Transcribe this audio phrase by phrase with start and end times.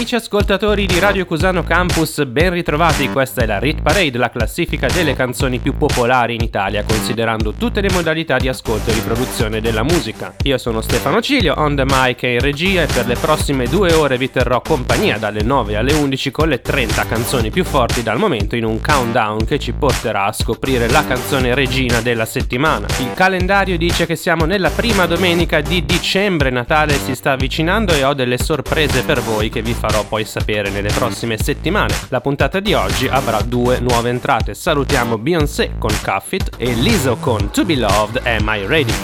[0.00, 3.10] Amici ascoltatori di Radio Cusano Campus, ben ritrovati.
[3.10, 7.82] Questa è la Rit Parade, la classifica delle canzoni più popolari in Italia, considerando tutte
[7.82, 10.34] le modalità di ascolto e riproduzione della musica.
[10.44, 13.92] Io sono Stefano Cilio, on the mic e in regia, e per le prossime due
[13.92, 18.16] ore vi terrò compagnia dalle 9 alle 11 con le 30 canzoni più forti dal
[18.16, 22.86] momento in un countdown che ci porterà a scoprire la canzone regina della settimana.
[23.00, 28.02] Il calendario dice che siamo nella prima domenica di dicembre, Natale si sta avvicinando e
[28.02, 31.94] ho delle sorprese per voi che vi farò farò poi sapere nelle prossime settimane.
[32.08, 34.54] La puntata di oggi avrà due nuove entrate.
[34.54, 38.94] Salutiamo Beyoncé con Cuff It e Lizzo con To Be Loved Am I Ready?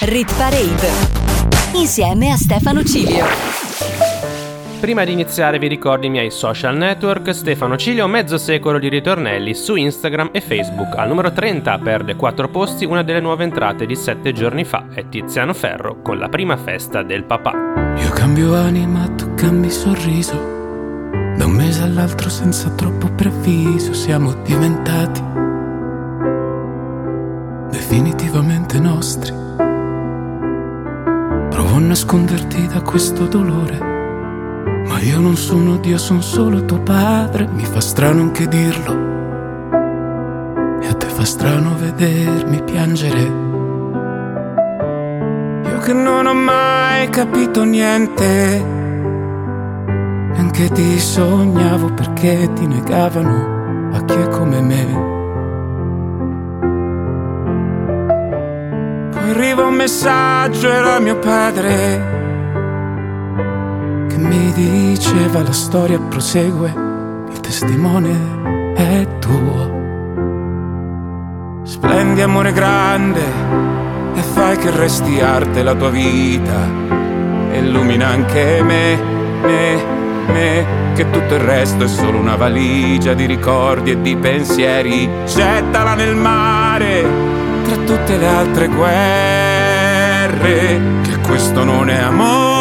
[0.00, 0.90] Rit Parade
[1.74, 4.11] insieme a Stefano Cilio.
[4.82, 9.54] Prima di iniziare vi ricordo i miei social network, Stefano Cilio, mezzo secolo di ritornelli
[9.54, 10.96] su Instagram e Facebook.
[10.96, 15.08] Al numero 30 perde 4 posti una delle nuove entrate di 7 giorni fa, è
[15.08, 17.94] Tiziano Ferro con la prima festa del papà.
[17.96, 20.34] Io cambio anima, tu cambi sorriso.
[21.36, 25.22] Da un mese all'altro senza troppo preavviso siamo diventati
[27.70, 29.32] definitivamente nostri.
[31.50, 33.91] Provo a nasconderti da questo dolore
[34.86, 39.10] ma io non sono Dio, sono solo tuo padre, mi fa strano anche dirlo.
[40.80, 43.20] E a te fa strano vedermi piangere.
[45.70, 48.64] Io che non ho mai capito niente,
[50.32, 55.10] neanche ti sognavo perché ti negavano a chi è come me.
[59.10, 62.21] Poi arriva un messaggio, era mio padre
[64.16, 66.74] mi diceva la storia prosegue,
[67.30, 69.80] il testimone è tuo.
[71.64, 73.22] Splendi amore grande
[74.14, 76.68] e fai che resti arte la tua vita.
[77.52, 78.98] Illumina anche me,
[79.42, 79.84] me,
[80.26, 85.08] me, che tutto il resto è solo una valigia di ricordi e di pensieri.
[85.26, 87.04] Gettala nel mare
[87.64, 89.00] tra tutte le altre guerre,
[91.02, 92.51] che questo non è amore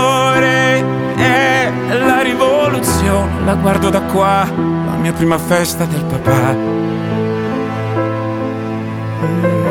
[2.06, 6.54] la rivoluzione, la guardo da qua, la mia prima festa del papà.
[9.24, 9.62] Mm.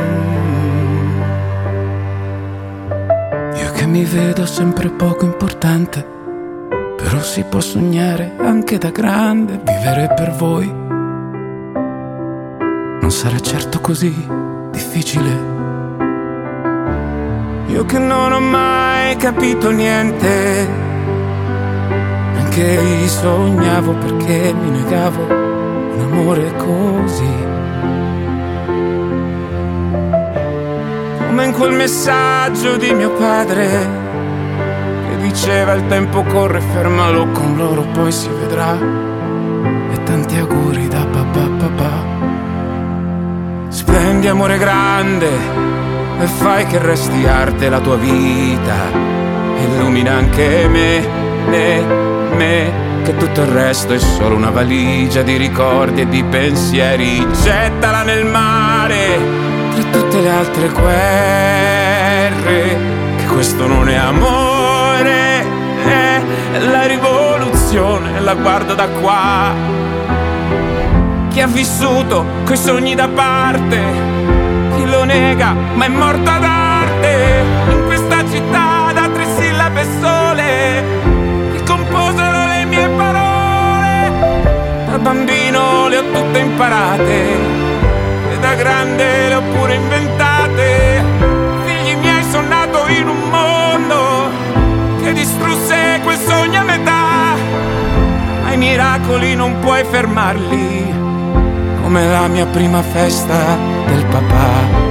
[3.57, 6.07] Io che mi vedo sempre poco importante,
[6.97, 10.67] però si può sognare anche da grande, vivere per voi.
[13.01, 14.15] Non sarà certo così
[14.71, 15.59] difficile.
[17.67, 20.90] Io che non ho mai capito niente
[22.51, 27.35] che sognavo perché mi negavo un amore così.
[31.27, 33.69] Come in quel messaggio di mio padre
[35.09, 38.77] che diceva il tempo corre, fermalo con loro, poi si vedrà.
[39.93, 42.19] E tanti auguri da papà papà.
[43.69, 45.31] Splendi amore grande
[46.21, 49.09] e fai che resti arte la tua vita.
[49.57, 56.09] Illumina anche me, me che tutto il resto è solo una valigia di ricordi e
[56.09, 57.27] di pensieri.
[57.43, 59.19] Gettala nel mare
[59.75, 62.79] tra tutte le altre guerre,
[63.17, 65.45] che questo non è amore,
[65.85, 66.23] è
[66.71, 69.53] la rivoluzione, la guardo da qua.
[71.29, 73.81] Chi ha vissuto coi sogni da parte,
[74.77, 78.70] chi lo nega, ma è morto ad arte in questa città
[85.01, 87.33] bambino le ho tutte imparate
[88.33, 91.05] e da grande le ho pure inventate.
[91.65, 94.31] Figli miei sono nato in un mondo
[95.03, 97.35] che distrusse quel sogno a metà.
[98.43, 100.93] Ma i miracoli non puoi fermarli
[101.83, 103.57] come la mia prima festa
[103.87, 104.91] del papà.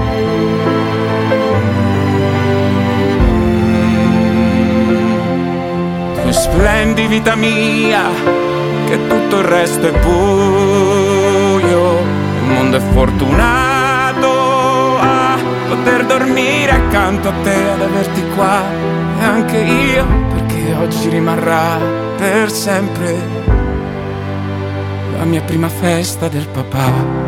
[6.32, 8.04] splendi vita mia,
[8.90, 12.00] che tutto il resto è buio.
[12.00, 14.28] Il mondo è fortunato
[14.98, 15.38] a
[15.68, 18.64] poter dormire accanto a te, ad averti qua.
[19.20, 21.78] E anche io, perché oggi rimarrà
[22.18, 23.16] per sempre
[25.18, 27.28] la mia prima festa del papà.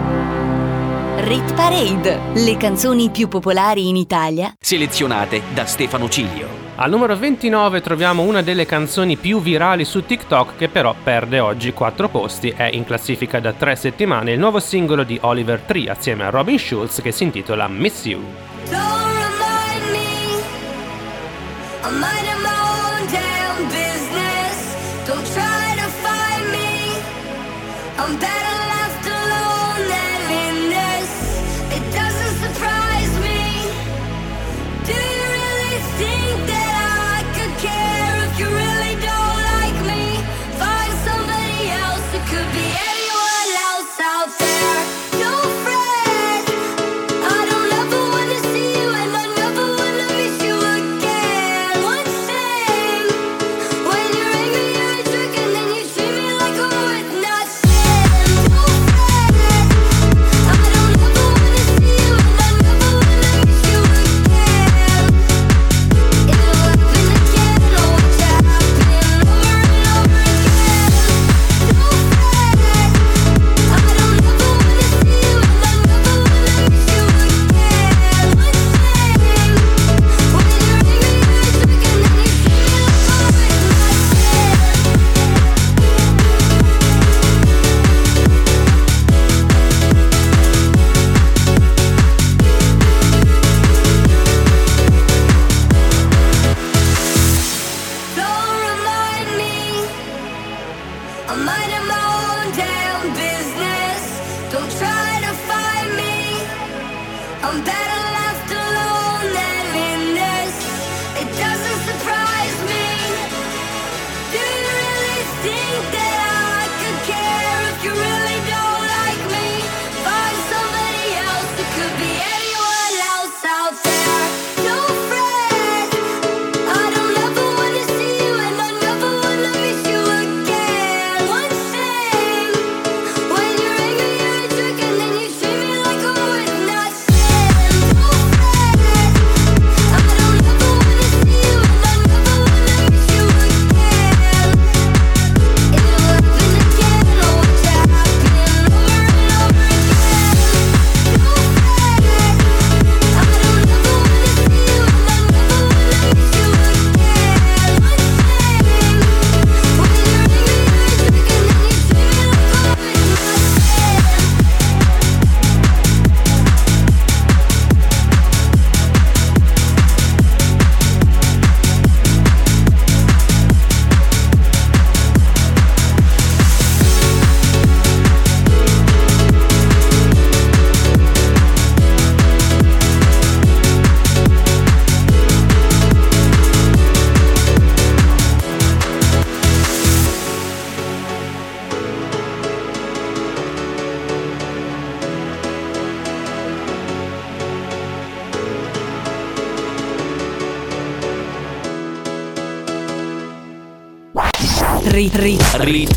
[1.17, 6.60] Rit Parade, le canzoni più popolari in Italia, selezionate da Stefano Ciglio.
[6.81, 11.73] Al numero 29 troviamo una delle canzoni più virali su TikTok che però perde oggi
[11.73, 16.23] 4 posti, è in classifica da 3 settimane il nuovo singolo di Oliver Tree assieme
[16.23, 19.10] a Robin Schulz che si intitola Miss You.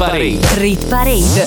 [0.04, 0.38] Parade.
[0.58, 1.46] Rit Parade.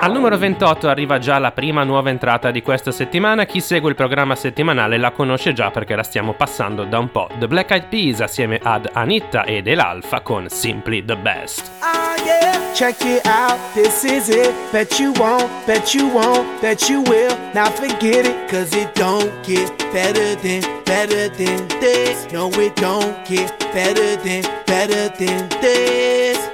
[0.00, 3.46] Al numero 28 arriva già la prima nuova entrata di questa settimana.
[3.46, 7.28] Chi segue il programma settimanale la conosce già perché la stiamo passando da un po'.
[7.38, 11.70] The Black Eyed Peas assieme ad Anitta ed El Alfa con Simply the Best.
[11.80, 14.52] Ah yeah, check it out, this is it.
[14.70, 17.34] Bet you won't, bet you won't, bet you will.
[17.54, 22.26] Now forget it, cause it don't get better than, better than this.
[22.30, 26.53] No, it don't get better than, better than this.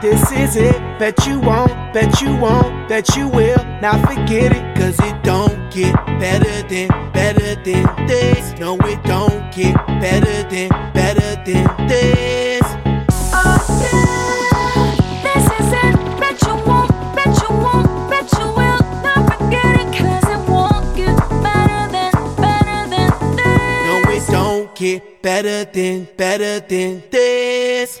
[0.00, 0.76] this is it.
[0.98, 3.62] Bet you won't, bet you won't, bet you will.
[3.80, 8.58] Now forget it, cause it don't get better than, better than this.
[8.58, 12.62] No, it don't get better than, better than this.
[13.32, 14.94] Oh, yeah.
[15.22, 16.20] This is it.
[16.20, 18.80] Bet you won't, bet you won't, bet you will.
[19.02, 21.16] Now forget it, cause it won't get
[25.22, 28.00] better than, better than this.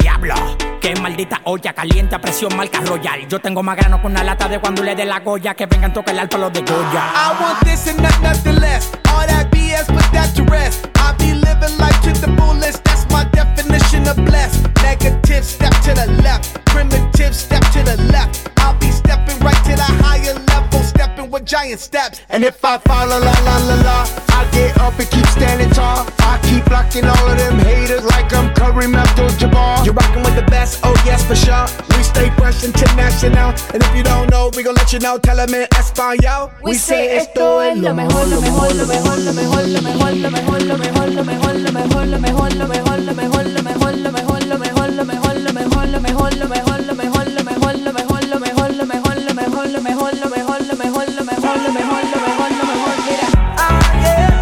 [0.00, 0.34] Diablo,
[0.80, 3.28] qué maldita olla caliente a presión marca royal.
[3.28, 5.54] Yo tengo más grano con una lata de cuando le dé la goya.
[5.54, 7.12] Que vengan toca el alto los de Goya.
[7.14, 8.99] I want this and not nothing less.
[9.10, 10.88] All that BS, put that to rest.
[10.96, 12.84] I be living life to the fullest.
[12.84, 14.66] That's my definition of blessed.
[14.82, 16.64] Negative, step to the left.
[16.66, 18.48] Primitive, step to the left.
[18.58, 22.20] I'll be stepping right to the higher level, stepping with giant steps.
[22.28, 23.98] And if I fall, la la la la la,
[24.30, 26.06] I get up and keep standing tall.
[26.20, 29.84] I keep blocking all of them haters like I'm Kareem Abdul-Jabbar.
[29.84, 31.66] You're rocking with the best, oh yes for sure.
[31.96, 35.18] We stay fresh international, and if you don't know, we gon' let you know.
[35.18, 36.52] Tell them in Espanol.
[36.62, 38.99] We say esto es lo mejor, lo mejor, lo mejor,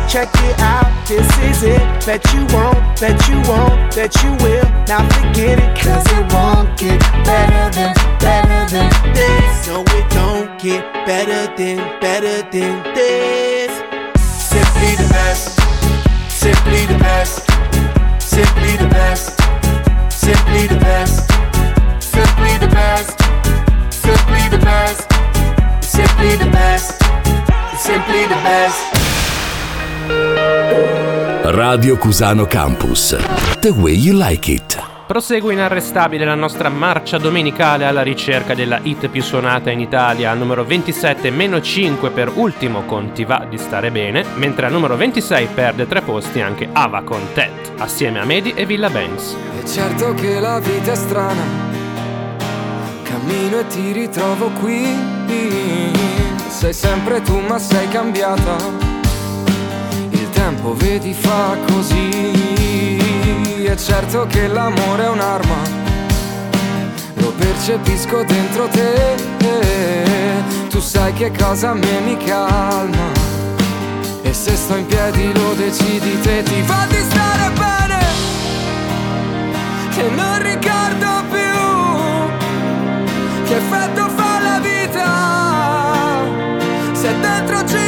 [0.09, 0.59] Check it
[2.09, 4.65] Bet you won't, that you won't, that you will.
[4.89, 9.69] Now forget it, cause it won't get better than, better than this.
[9.69, 13.58] No, it don't get better than, better than this.
[14.59, 15.61] Simply the best,
[16.29, 17.47] simply the best,
[18.21, 19.37] simply the best,
[20.11, 21.31] simply the best,
[22.03, 23.17] simply the best,
[23.93, 25.07] simply the best,
[25.81, 26.99] simply the best,
[27.79, 28.83] simply the best.
[31.57, 33.15] Radio Cusano Campus.
[33.63, 34.98] The way you like it.
[35.09, 40.37] Prosegue inarrestabile la nostra marcia domenicale alla ricerca della hit più suonata in Italia, al
[40.37, 44.97] numero 27 meno 5 per ultimo con Ti va di stare bene, mentre al numero
[44.97, 49.35] 26 perde tre posti anche Ava con Ted, assieme a Medi e Villa Banks.
[49.59, 51.43] È certo che la vita è strana,
[53.03, 54.95] cammino e ti ritrovo qui.
[56.49, 58.57] Sei sempre tu ma sei cambiata,
[60.11, 62.48] il tempo vedi fa così.
[63.69, 65.57] È certo che l'amore è un'arma,
[67.17, 69.15] lo percepisco dentro te.
[70.71, 73.13] Tu sai che cosa a me mi calma.
[74.23, 77.99] E se sto in piedi lo decidi te, ti fa stare bene
[79.91, 81.61] che non ricordo più
[83.45, 86.23] che effetto fa la vita
[86.95, 87.88] se dentro ci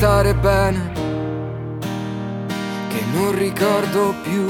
[0.00, 0.92] stare bene,
[2.88, 4.46] che non ricordo più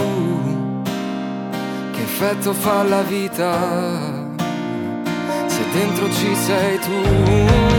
[1.90, 3.58] che effetto fa la vita
[5.46, 7.70] se dentro ci sei tu.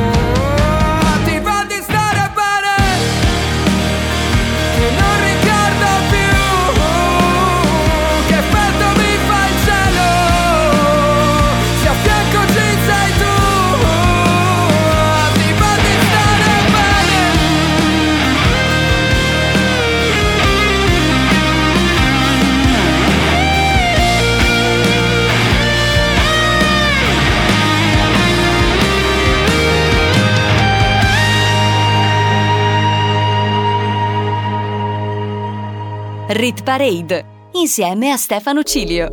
[36.33, 39.07] Rit Parade insieme a Stefano Cilio.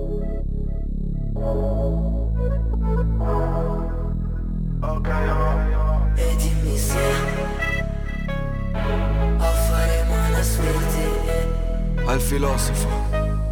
[6.15, 6.99] E dimmi se
[9.67, 12.89] faremo una suerte Al filosofo.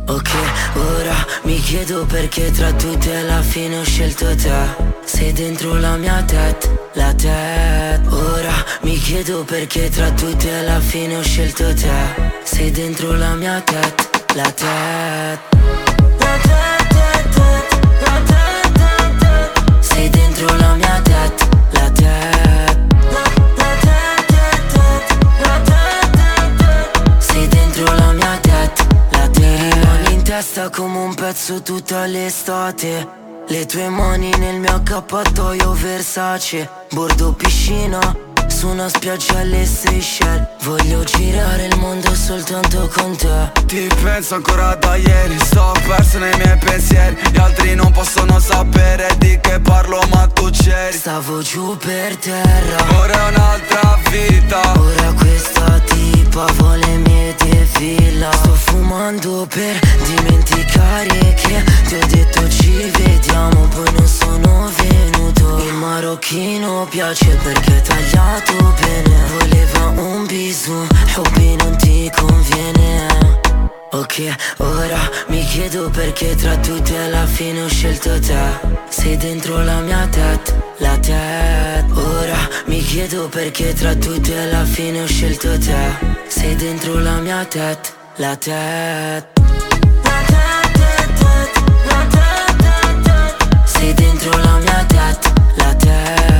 [0.06, 0.30] Ok,
[0.76, 4.94] ora mi chiedo perché tra tutti alla fine ho scelto te.
[5.04, 7.76] Sei dentro la mia testa, la testa
[8.10, 13.60] Ora mi chiedo perché tra tutti alla fine ho scelto te sei dentro la mia
[13.60, 15.40] testa, la testa
[16.18, 16.38] La
[18.30, 22.78] testa, Sei dentro la mia testa, la testa
[27.18, 33.06] Sei dentro la mia testa, la testa in testa come un pezzo tutta l'estate.
[33.48, 36.68] Le tue mani nel mio accappatoio Versace.
[36.90, 40.46] Bordo piscina su una spiaggia alle Seychelles.
[40.62, 43.52] Voglio girare il mondo soltanto con te.
[43.66, 47.16] Ti penso ancora da ieri Sto perso nei miei pensieri.
[47.32, 50.96] Gli altri non possono sapere di che parlo ma tu c'eri.
[50.96, 52.98] Stavo giù per terra.
[52.98, 54.60] Ora è un'altra vita.
[54.78, 55.80] Ora questa
[56.36, 63.92] tipa vuole mie defila Sto fumando per dimenticare che Ti ho detto ci vediamo Poi
[63.96, 65.64] non sono venuto.
[65.64, 69.16] Il marocchino piace perché è tagliato bene.
[69.38, 73.55] Voleva un bisou, hobby non ti conviene
[73.92, 78.74] Ok, ora mi chiedo perché tra tutti alla fine ho scelto te.
[78.88, 85.02] Sei dentro la mia testa, la testa Ora mi chiedo perché tra tutti alla fine
[85.02, 85.96] ho scelto te.
[86.26, 89.28] Sei dentro la mia testa, la testa
[93.64, 96.36] Sei dentro la mia testa, la testa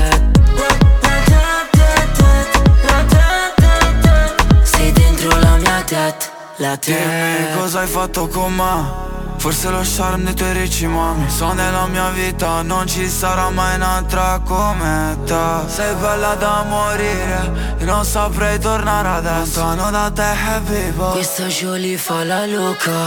[5.86, 9.04] tet, la tet Dimmi cosa hai fatto con me?
[9.38, 11.28] Forse lo charme dei tuoi ricci mami.
[11.28, 15.34] So nella mia vita non ci sarà mai un'altra come te.
[15.66, 19.60] Sei bella da morire Io non saprei tornare adesso.
[19.60, 23.06] Lontano da te happy boy Questa Jolie fa la loca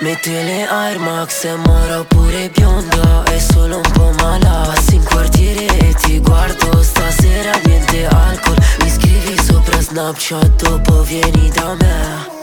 [0.00, 5.04] Mette le Air Max e mora pure bionda È solo un po' malata Passi in
[5.04, 6.82] quartiere e ti guardo.
[6.82, 8.56] Stasera niente alcol.
[8.80, 12.33] Mi scrivi sopra Snapchat Dopo vieni da me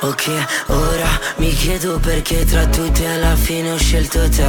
[0.00, 0.30] Ok,
[0.66, 1.08] ora
[1.38, 4.46] mi chiedo perché tra tutti alla fine ho scelto te.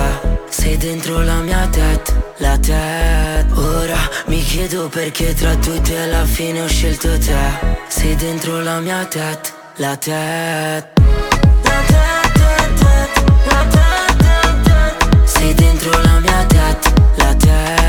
[0.47, 6.61] Sei dentro la mia testa, la testa Ora mi chiedo perché tra tutti alla fine
[6.61, 7.35] ho scelto te.
[7.87, 10.87] Sei dentro la mia testa, la testa
[15.25, 17.88] Sei dentro la mia testa, la testa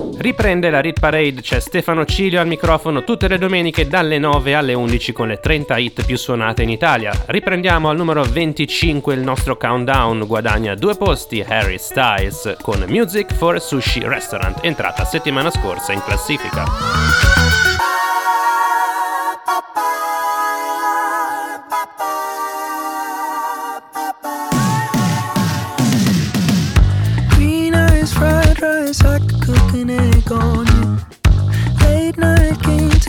[0.21, 4.75] Riprende la Rit Parade, c'è Stefano Cilio al microfono tutte le domeniche dalle 9 alle
[4.75, 7.11] 11 con le 30 hit più suonate in Italia.
[7.25, 13.59] Riprendiamo al numero 25 il nostro countdown, guadagna due posti Harry Styles con Music for
[13.59, 17.40] Sushi Restaurant, entrata settimana scorsa in classifica.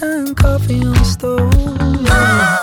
[0.03, 1.55] Time, coffee on the stove.
[2.03, 2.59] Yeah.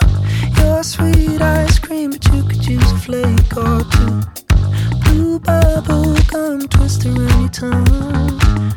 [0.60, 4.15] Your sweet ice cream, but you could use a flake or two.
[5.04, 8.73] Blue bubble gum twist around your tongue.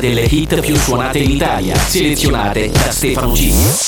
[0.00, 3.87] Delle hit più suonate in Italia, selezionate da Stefano G.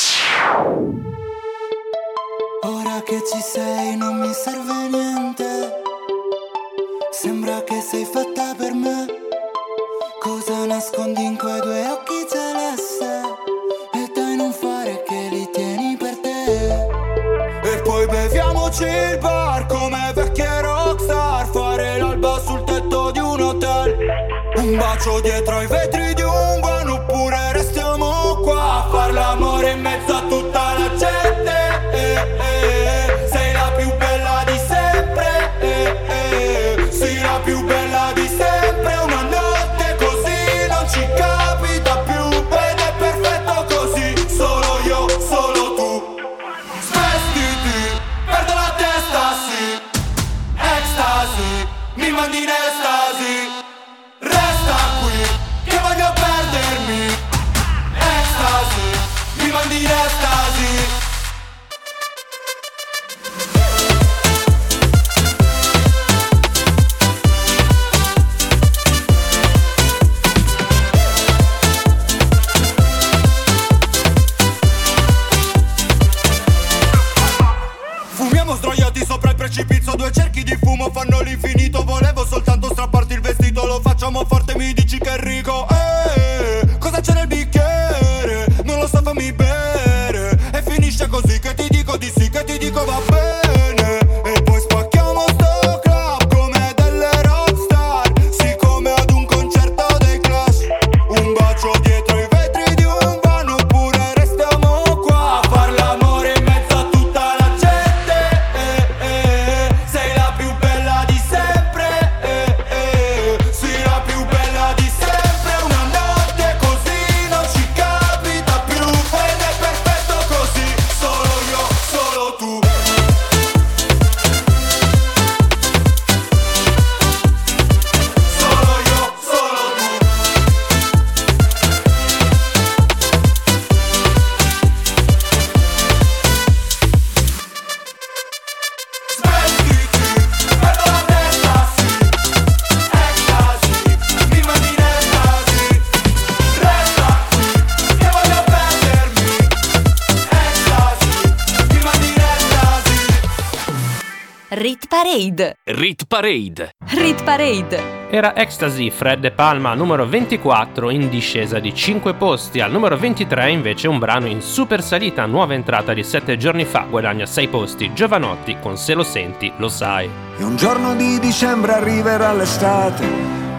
[155.90, 156.76] Rit Parade.
[156.86, 158.06] Rit Parade.
[158.10, 163.50] Era Ecstasy Fred De Palma numero 24 in discesa di 5 posti, al numero 23
[163.50, 167.92] invece un brano in super salita, nuova entrata di 7 giorni fa, guadagna 6 posti,
[167.92, 170.08] Giovanotti con Se lo senti lo sai.
[170.38, 173.04] E un giorno di dicembre arriverà l'estate,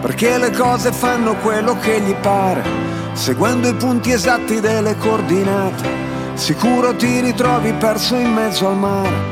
[0.00, 2.62] perché le cose fanno quello che gli pare,
[3.12, 5.86] seguendo i punti esatti delle coordinate.
[6.32, 9.31] Sicuro ti ritrovi perso in mezzo al mare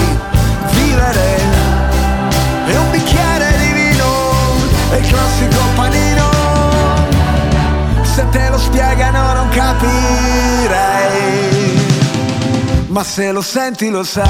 [0.91, 1.39] vivere.
[2.67, 4.05] E un bicchiere di vino,
[4.91, 6.29] e il classico panino.
[8.03, 10.69] Se te lo spiegano non capirei.
[12.87, 14.25] Ma se lo senti lo sai,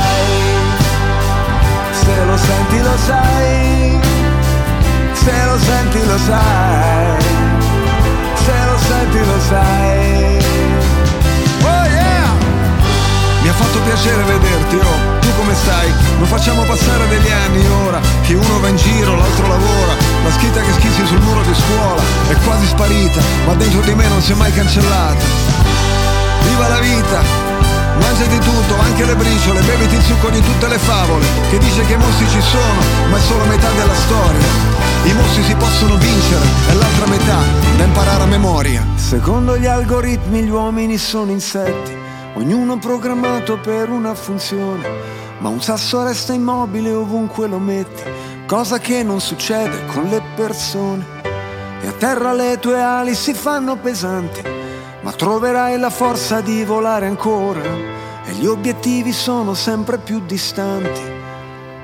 [1.92, 4.00] se lo senti lo sai,
[5.14, 7.24] se lo senti lo sai,
[8.46, 10.46] se lo senti lo sai.
[11.64, 12.30] Oh yeah!
[13.42, 15.94] Mi ha fatto piacere vederti, oh, tu come stai?
[16.18, 20.62] Non facciamo passare degli anni ora, che uno va in giro, l'altro lavora, la scritta
[20.62, 24.32] che schizzi sul muro di scuola è quasi sparita, ma dentro di me non si
[24.34, 25.24] è mai cancellata.
[26.44, 27.50] Viva la vita!
[28.00, 31.94] Mangiati tutto, anche le briciole, beviti il succo di tutte le favole, che dice che
[31.94, 34.48] i mostri ci sono, ma è solo metà della storia.
[35.04, 37.38] I mostri si possono vincere, è l'altra metà,
[37.78, 38.86] da imparare a memoria.
[38.96, 41.96] Secondo gli algoritmi gli uomini sono insetti,
[42.42, 44.88] ognuno programmato per una funzione,
[45.40, 48.04] ma un sasso resta immobile ovunque lo metti,
[48.48, 51.06] cosa che non succede con le persone.
[51.82, 54.42] E a terra le tue ali si fanno pesanti,
[55.02, 57.62] ma troverai la forza di volare ancora
[58.26, 61.02] e gli obiettivi sono sempre più distanti,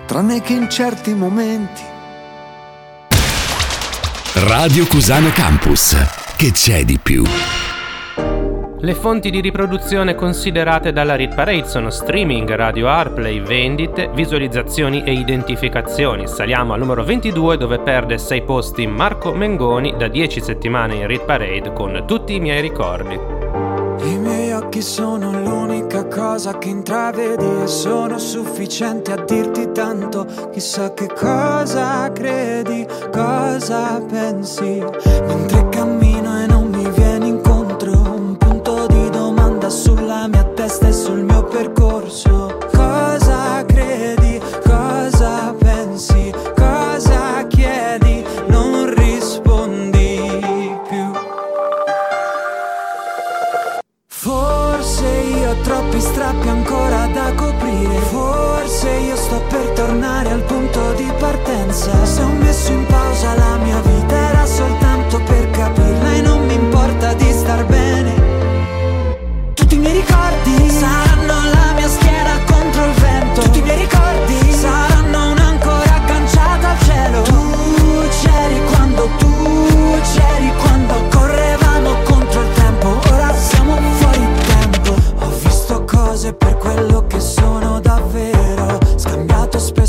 [0.06, 1.82] tranne che in certi momenti.
[4.34, 5.96] Radio Cusano Campus.
[6.36, 7.24] Che c'è di più?
[8.88, 15.12] Le fonti di riproduzione considerate dalla Rit Parade sono streaming, radio Airplay, vendite, visualizzazioni e
[15.12, 16.26] identificazioni.
[16.26, 21.26] Saliamo al numero 22 dove perde 6 posti Marco Mengoni da 10 settimane in Rit
[21.26, 23.20] Parade con tutti i miei ricordi.
[24.04, 30.26] I miei occhi sono l'unica cosa che intravedi e sono sufficienti a dirti tanto.
[30.54, 34.82] Chissà che cosa credi, cosa pensi.
[35.26, 36.07] Mentre cammino
[40.68, 42.58] sulla mia testa e sul mio percorso.
[42.74, 50.30] Cosa credi, cosa pensi, cosa chiedi, non rispondi
[50.90, 51.12] più.
[54.08, 58.00] Forse io ho troppi strappi ancora da coprire.
[58.12, 62.06] Forse io sto per tornare al punto di partenza.
[62.06, 63.47] Se ho messo in pausa la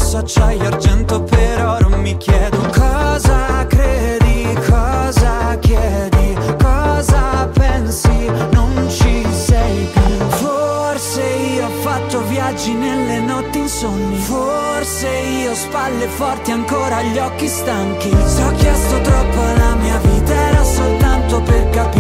[0.09, 8.09] Spesso acciaio argento per oro Mi chiedo cosa credi, cosa chiedi Cosa pensi,
[8.53, 10.27] non ci sei più.
[10.29, 17.19] Forse io ho fatto viaggi nelle notti insonni Forse io ho spalle forti ancora gli
[17.19, 18.09] occhi stanchi.
[18.09, 21.98] Se ho chiesto troppo alla mia vita era soltanto per capirla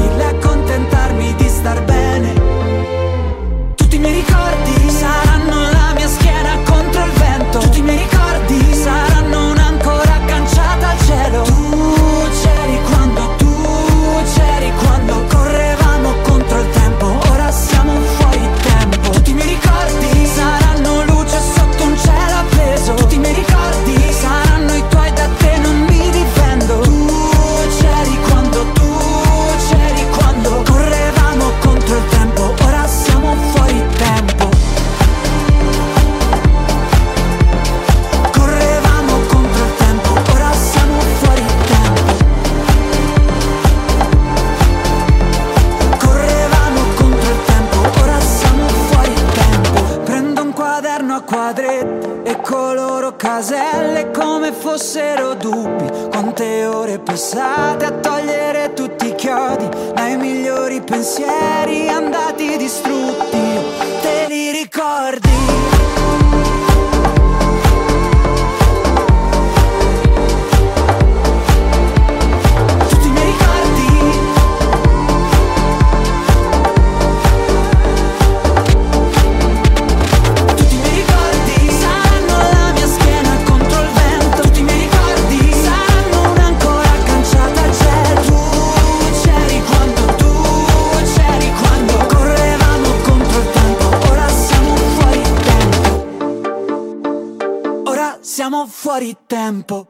[98.98, 99.86] fuori tempo.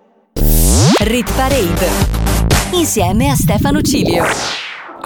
[0.98, 1.88] Rit Parade
[2.72, 4.57] insieme a Stefano Cilio.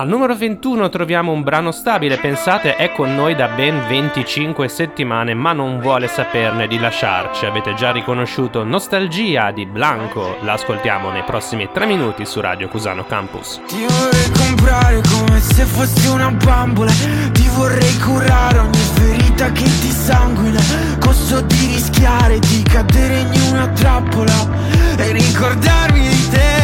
[0.03, 5.33] Al numero 21 troviamo un brano stabile, pensate è con noi da ben 25 settimane
[5.33, 7.47] ma non vuole saperne di lasciarci.
[7.47, 13.61] Avete già riconosciuto Nostalgia di Blanco, l'ascoltiamo nei prossimi 3 minuti su Radio Cusano Campus.
[13.65, 16.91] Ti vorrei comprare come se fossi una bambola,
[17.31, 20.61] ti vorrei curare ogni ferita che ti sanguina,
[20.99, 24.49] costo di rischiare di cadere in una trappola
[24.97, 26.62] e ricordarmi di te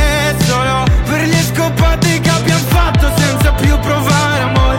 [0.48, 4.78] solo per le scopate che abbiamo fatto senza più provare amore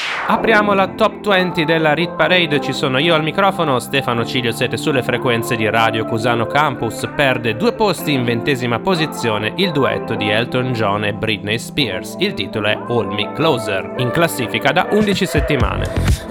[0.31, 4.77] Apriamo la top 20 della Rit Parade, ci sono io al microfono, Stefano Cilio, siete
[4.77, 10.29] sulle frequenze di Radio Cusano Campus, perde due posti in ventesima posizione il duetto di
[10.29, 15.25] Elton John e Britney Spears, il titolo è Hold Me Closer, in classifica da 11
[15.25, 16.30] settimane.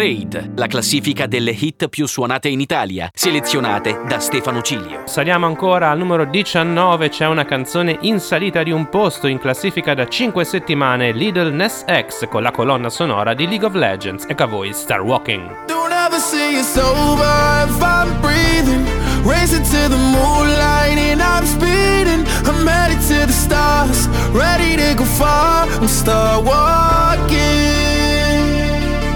[0.00, 5.02] Parade, la classifica delle hit più suonate in Italia, selezionate da Stefano Cilio.
[5.04, 9.92] Saliamo ancora al numero 19, c'è una canzone in salita di un posto in classifica
[9.92, 14.24] da 5 settimane, Little Ness X con la colonna sonora di League of Legends.
[14.26, 15.66] Ecco a voi Star Walking.
[15.66, 18.86] Don't ever see you sober if I'm breathing.
[19.22, 22.24] Racing to the moonlight and I'm speeding.
[22.46, 25.68] I'm headed to the stars, ready to go far.
[25.68, 27.89] I'm start walking.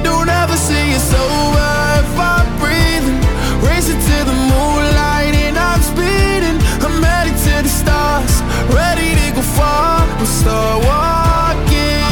[0.05, 3.19] Don't ever see you sober if I'm breathing.
[3.67, 6.59] Racing to the moonlight and I'm speeding.
[6.85, 8.35] I'm headed to the stars,
[8.73, 10.07] ready to go far.
[10.21, 12.05] I'm start walking.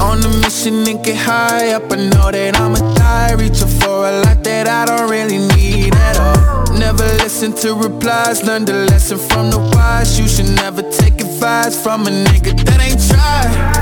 [0.00, 1.90] On a mission and get high up.
[1.92, 3.32] I know that I'ma die.
[3.32, 6.78] Reaching for a lot that I don't really need at all.
[6.78, 8.42] Never listen to replies.
[8.44, 10.18] Learn the lesson from the wise.
[10.18, 13.79] You should never take advice from a nigga that ain't tried.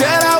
[0.00, 0.39] Said I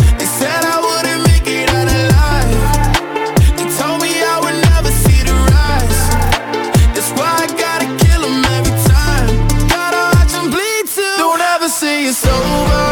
[12.11, 12.90] It's over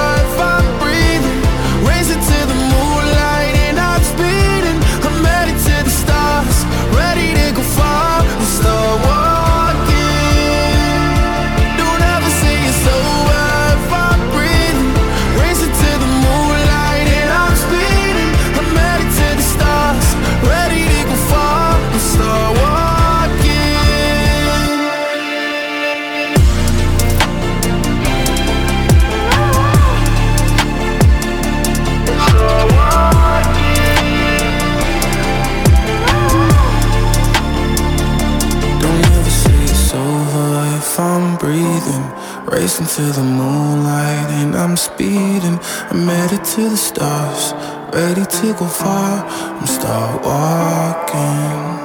[43.00, 45.58] to the moonlight and I'm speeding.
[45.90, 47.54] I'm headed to the stars,
[47.94, 49.24] ready to go far.
[49.58, 51.80] I'm start walking.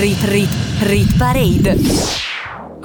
[0.00, 0.52] Rit, rit,
[0.88, 2.25] rit parade.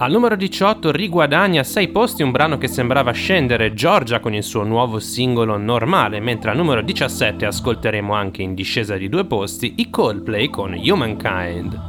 [0.02, 4.64] Al numero 18 riguadagna 6 posti un brano che sembrava scendere Giorgia con il suo
[4.64, 9.92] nuovo singolo normale, mentre al numero 17 ascolteremo anche in discesa di due posti i
[9.92, 11.80] Coldplay con Humankind.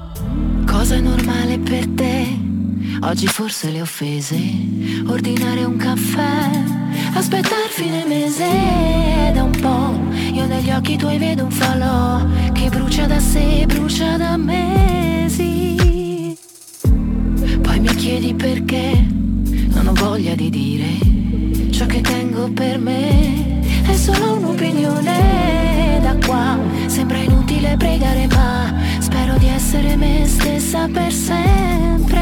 [0.67, 2.27] Cosa è normale per te?
[3.01, 4.37] Oggi forse le offese,
[5.09, 6.51] ordinare un caffè,
[7.15, 10.35] aspettar fine mese da un po'.
[10.35, 12.21] Io negli occhi tuoi vedo un falò
[12.53, 15.12] che brucia da sé, brucia da me
[17.61, 19.05] poi mi chiedi perché
[19.75, 21.13] non ho voglia di dire
[21.71, 23.61] ciò che tengo per me.
[23.85, 31.13] È solo un'opinione da qua, sembra inutile pregare ma spero di essere me stessa per
[31.13, 32.21] sempre.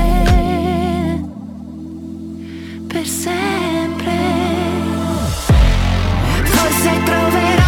[2.86, 4.18] Per sempre.
[6.44, 7.59] Forse troverò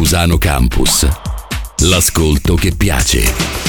[0.00, 1.06] Cusano Campus.
[1.80, 3.59] L'ascolto che piace.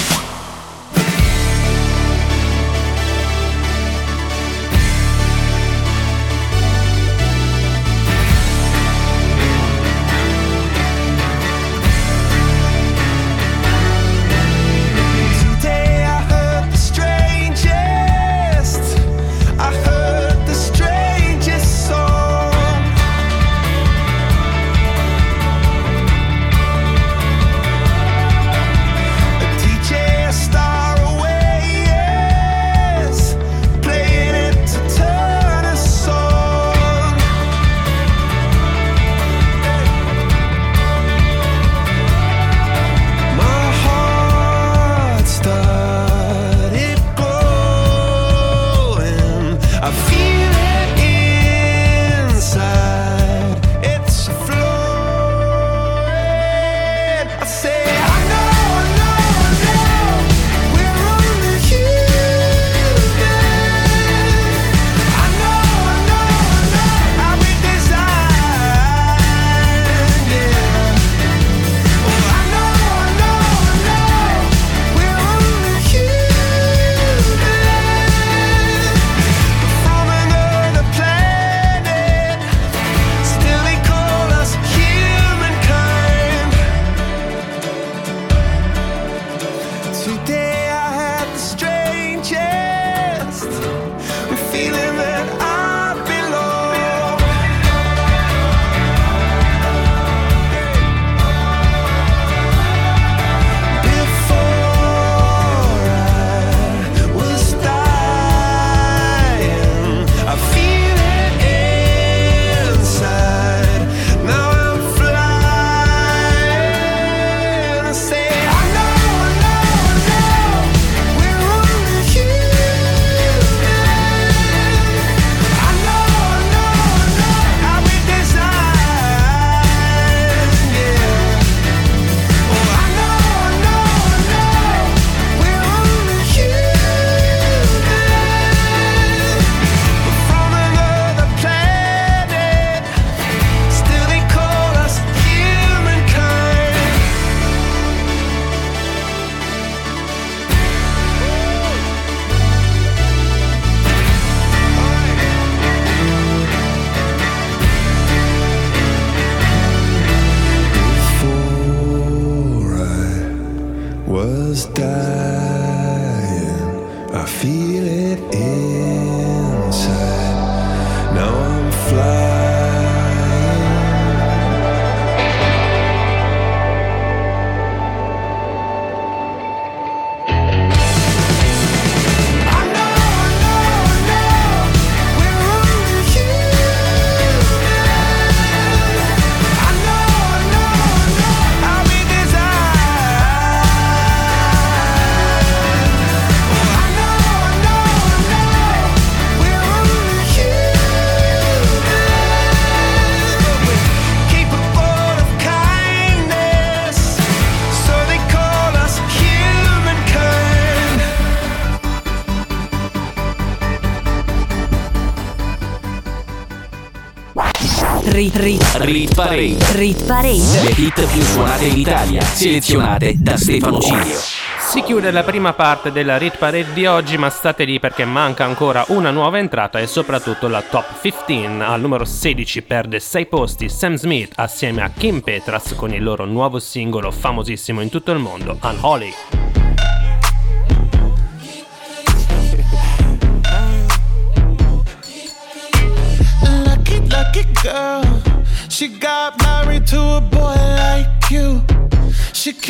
[218.22, 219.57] Rit, rit, rit parade.
[219.72, 220.61] Rit parade.
[220.61, 224.19] Le hit più suonate in Italia, selezionate da Stefano Cilio.
[224.59, 228.43] Si chiude la prima parte della Rit Parade di oggi, ma state lì perché manca
[228.43, 231.63] ancora una nuova entrata e soprattutto la top 15.
[231.63, 236.26] Al numero 16 perde 6 posti Sam Smith assieme a Kim Petras con il loro
[236.26, 239.31] nuovo singolo famosissimo in tutto il mondo, Unholy.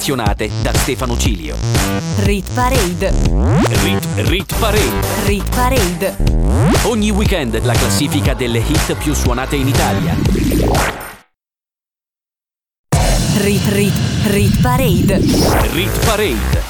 [0.00, 1.56] Selezionate da Stefano Cilio.
[2.20, 3.12] Rit Parade.
[3.82, 5.06] Rit, Rit Parade.
[5.26, 6.16] Rit Parade.
[6.84, 10.16] Ogni weekend la classifica delle hit più suonate in Italia.
[13.42, 13.94] Rit Rit
[14.24, 15.20] Rit Parade.
[15.72, 16.69] Rit Parade.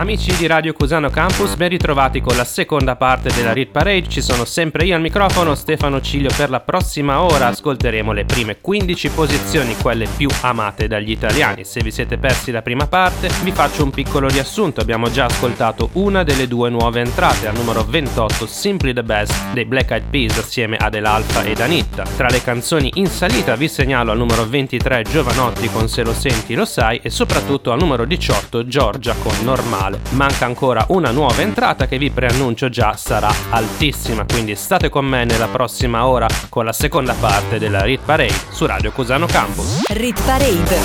[0.00, 4.08] Amici di Radio Cusano Campus, ben ritrovati con la seconda parte della Read Parade.
[4.08, 6.30] Ci sono sempre io al microfono, Stefano Ciglio.
[6.34, 11.66] Per la prossima ora ascolteremo le prime 15 posizioni, quelle più amate dagli italiani.
[11.66, 14.80] Se vi siete persi la prima parte, vi faccio un piccolo riassunto.
[14.80, 19.66] Abbiamo già ascoltato una delle due nuove entrate, al numero 28 Simply the Best dei
[19.66, 22.04] Black Eyed Peas assieme ad El Alfa ed Anitta.
[22.16, 26.54] Tra le canzoni in salita vi segnalo al numero 23 Giovanotti con Se lo senti
[26.54, 29.89] lo sai e soprattutto al numero 18 Giorgia con Normale.
[30.10, 35.24] Manca ancora una nuova entrata che vi preannuncio già sarà altissima, quindi state con me
[35.24, 39.86] nella prossima ora con la seconda parte della Rit Parade su Radio Cusano Campus.
[39.88, 40.78] Rit Parade.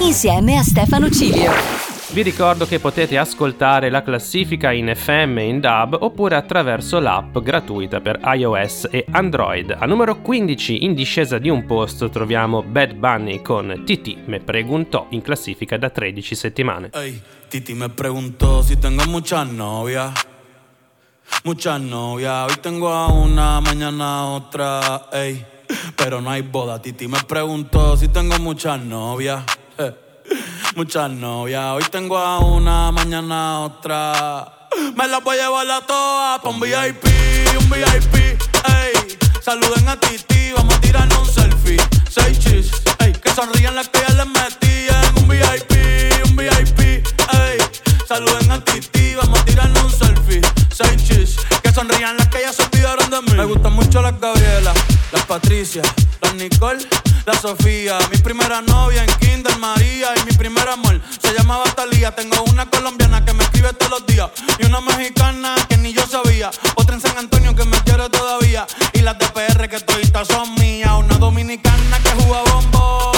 [0.00, 1.97] Insieme a Stefano Cilio.
[2.10, 7.36] Vi ricordo che potete ascoltare la classifica in FM e in DAB oppure attraverso l'app
[7.36, 9.76] gratuita per iOS e Android.
[9.78, 15.06] A numero 15 in discesa di un posto troviamo Bad Bunny con Titi me preguntò
[15.10, 16.90] in classifica da 13 settimane.
[16.94, 20.10] Ey, Titi me preguntó si tengo muchas novias.
[21.44, 22.50] Muchas novias.
[22.50, 25.08] Hoy tengo a una, mañana a otra.
[25.12, 25.44] Ey,
[25.94, 26.80] pero no hay boda.
[26.80, 29.44] Titi me preguntó si tengo muchas novias.
[29.76, 29.94] Eh,
[30.78, 31.72] Muchas novias.
[31.72, 34.68] Hoy tengo a una, mañana otra.
[34.94, 37.04] Me las voy a llevar a todas pa' un VIP,
[37.58, 38.14] un VIP.
[38.14, 41.78] Ey, saluden a Titi, vamos a tirarnos un selfie.
[42.08, 42.70] Seis chis,
[43.00, 45.72] ey, que sonrían las que ya les metí en un VIP,
[46.26, 46.78] un VIP.
[46.78, 47.58] Ey,
[48.06, 50.40] saluden a Titi, vamos a tirarnos un selfie.
[50.72, 53.32] Seis chis, que sonrían las que ya se olvidaron de mí.
[53.36, 54.72] Me gustan mucho las Gabriela,
[55.10, 55.82] las Patricia,
[56.22, 56.86] las Nicole,
[57.28, 57.98] la Sofía.
[58.10, 62.10] Mi primera novia en Kinder María y mi primer amor se llamaba Talía.
[62.14, 66.06] Tengo una colombiana que me escribe todos los días y una mexicana que ni yo
[66.06, 66.50] sabía.
[66.76, 70.54] Otra en San Antonio que me quiere todavía y las de PR que toditas son
[70.54, 70.92] mías.
[70.96, 73.17] Una dominicana que juega bombón,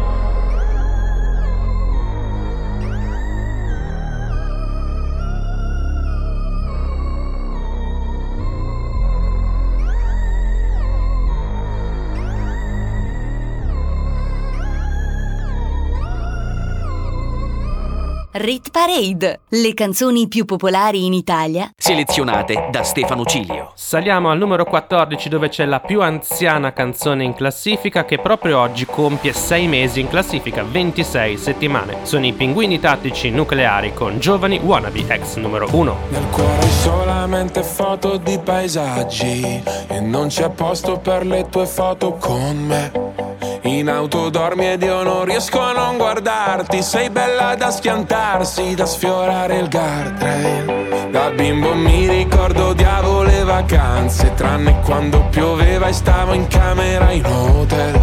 [18.33, 21.69] Rit Parade, le canzoni più popolari in Italia.
[21.75, 23.73] Selezionate da Stefano Cilio.
[23.75, 28.85] Saliamo al numero 14 dove c'è la più anziana canzone in classifica che proprio oggi
[28.85, 31.97] compie 6 mesi in classifica, 26 settimane.
[32.03, 35.97] Sono i pinguini tattici nucleari con Giovani Wannabe ex numero 1.
[36.11, 42.65] Nel cuore solamente foto di paesaggi e non c'è posto per le tue foto con
[42.65, 43.30] me.
[43.63, 46.81] In auto dormi ed io non riesco a non guardarti.
[46.81, 51.09] Sei bella da schiantarsi, da sfiorare il guardrail.
[51.11, 57.23] Da bimbo mi ricordo odiavo le vacanze Tranne quando pioveva e stavo in camera in
[57.25, 58.01] hotel.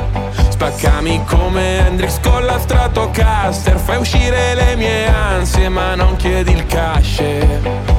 [0.48, 6.66] Spaccami come Hendrix con la Stratocaster Fai uscire le mie ansie ma non chiedi il
[6.66, 7.22] cash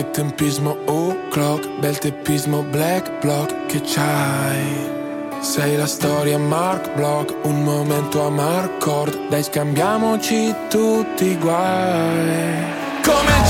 [0.00, 3.66] Che tempismo o'clock Bel teppismo black block.
[3.66, 4.88] Che c'hai?
[5.40, 12.64] Sei la storia Mark Block, un momento a Marcord, dai scambiamoci tutti i guai.
[13.04, 13.49] Come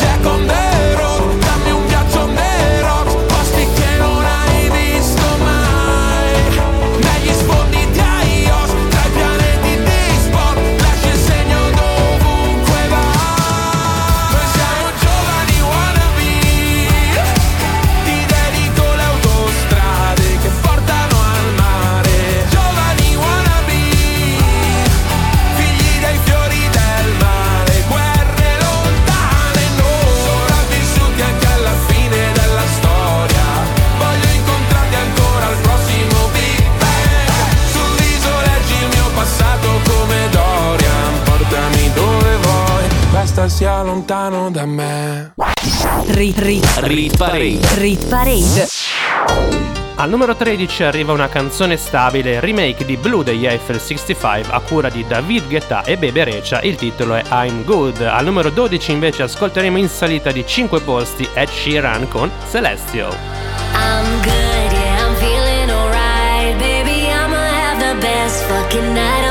[44.51, 45.33] lontano da me.
[46.07, 47.61] Rit, rit, Rit Parade.
[47.77, 48.69] rit Parade.
[49.97, 54.89] Al numero 13 arriva una canzone stabile, remake di Blue degli Eiffel 65 a cura
[54.89, 58.01] di David Guetta e Bebe Recia, il titolo è I'm Good.
[58.01, 63.13] Al numero 12 invece ascolteremo in salita di 5 posti Ed Sheeran con Celestial.
[63.75, 66.57] I'm good, yeah, I'm feeling alright.
[66.59, 69.30] Baby, I'ma have the best fucking night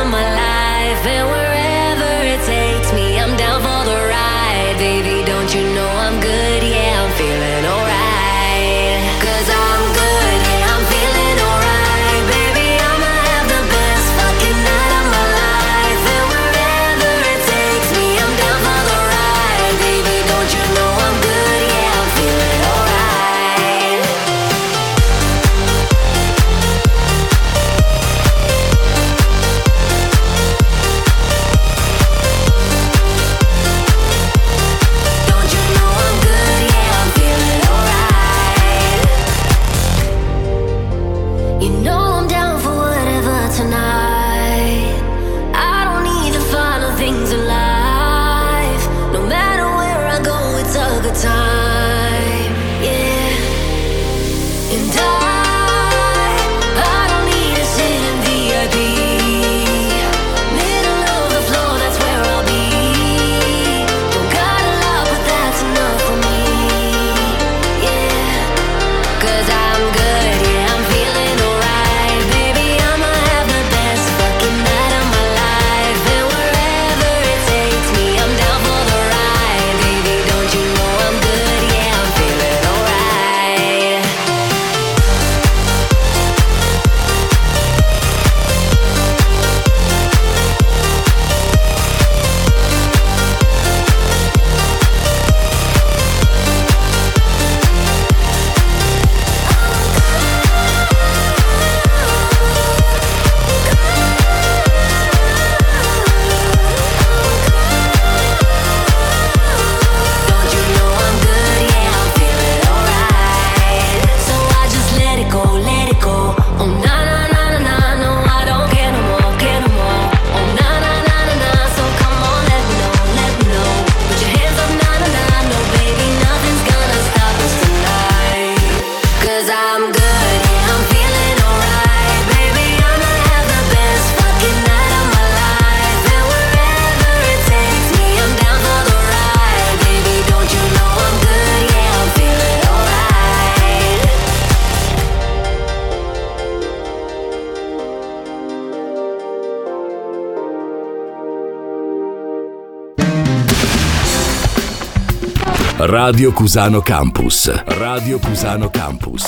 [155.89, 157.49] Radio Cusano Campus.
[157.79, 159.23] Radio Cusano Campus.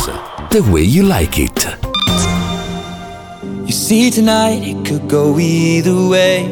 [0.52, 1.66] The way you like it.
[3.66, 6.46] You see, tonight it could go either way.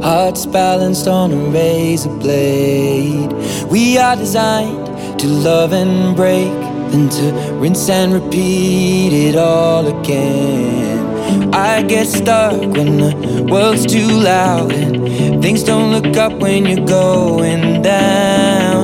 [0.00, 3.32] Hearts balanced on a razor blade.
[3.68, 6.52] We are designed to love and break,
[6.92, 11.52] then to rinse and repeat it all again.
[11.52, 16.86] I get stuck when the world's too loud and things don't look up when you're
[16.86, 18.75] going down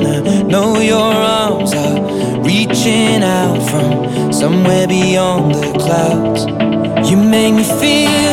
[0.81, 6.45] your arms are reaching out from somewhere beyond the clouds.
[7.09, 8.32] You make me feel.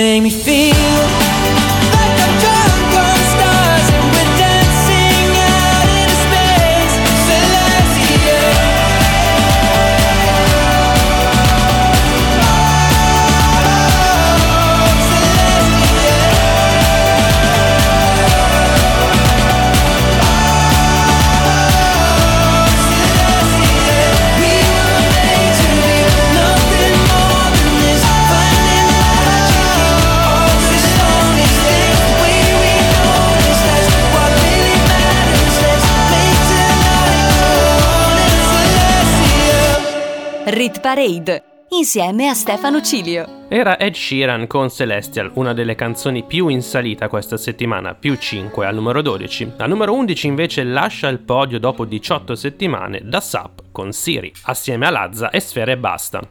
[0.00, 1.19] make me feel
[40.92, 43.46] Parade insieme a Stefano Cilio.
[43.48, 48.66] Era Ed Sheeran con Celestial, una delle canzoni più in salita questa settimana, più 5
[48.66, 49.52] al numero 12.
[49.58, 54.84] Al numero 11 invece lascia il podio dopo 18 settimane da Sap con Siri, assieme
[54.86, 56.28] a Lazza e Sfere e Basta.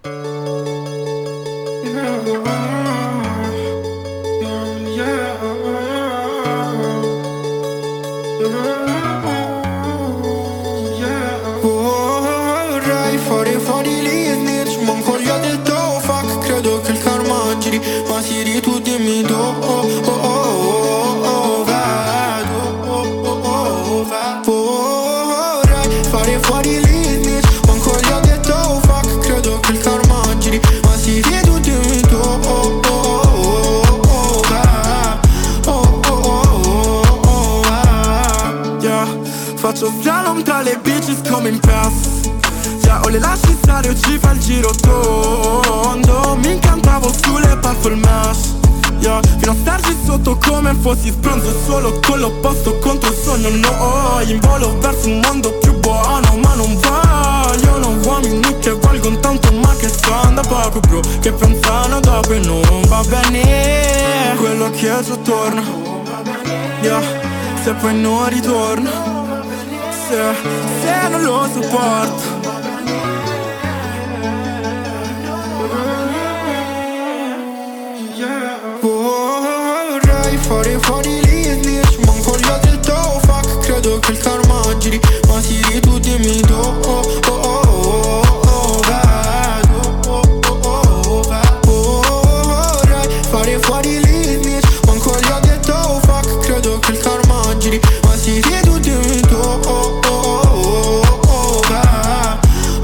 [19.09, 21.65] Siri tu dimmi do oh, oh, oh, oh,
[22.85, 24.05] oh, oh, oh, oh,
[28.13, 30.95] ho detto oh, fuck Credo che il karma giri Ma
[32.17, 35.19] oh, oh, oh, oh, oh, vedo
[35.65, 39.07] oh, oh, oh, oh, oh, Yeah
[39.55, 42.29] Faccio slalom tra le bitches come in pass
[43.09, 48.58] le lasci stare o ci fa il giro tondo Mi incantavo sulle puffle mesh
[48.99, 54.19] Yeah, fino a starci sotto come fossi spronzo Solo con l'opposto contro il sogno No,
[54.25, 59.73] in volo verso un mondo più buono Ma non vogliono uomini che valgono tanto Ma
[59.75, 64.35] che stanno da poco bro Che pensano dopo e non va bene.
[64.35, 65.63] Quello che è già torna.
[66.81, 67.01] Yeah,
[67.63, 68.89] se poi non ritorna
[70.07, 70.17] Se,
[70.81, 72.38] se non lo sopporto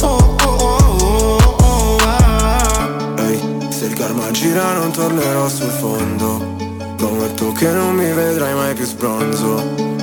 [0.02, 6.56] oh, oh, oh, vedo Ehi, se il karma gira non tornerò sul fondo
[6.96, 9.95] Prometto che non mi vedrai mai più sbronzo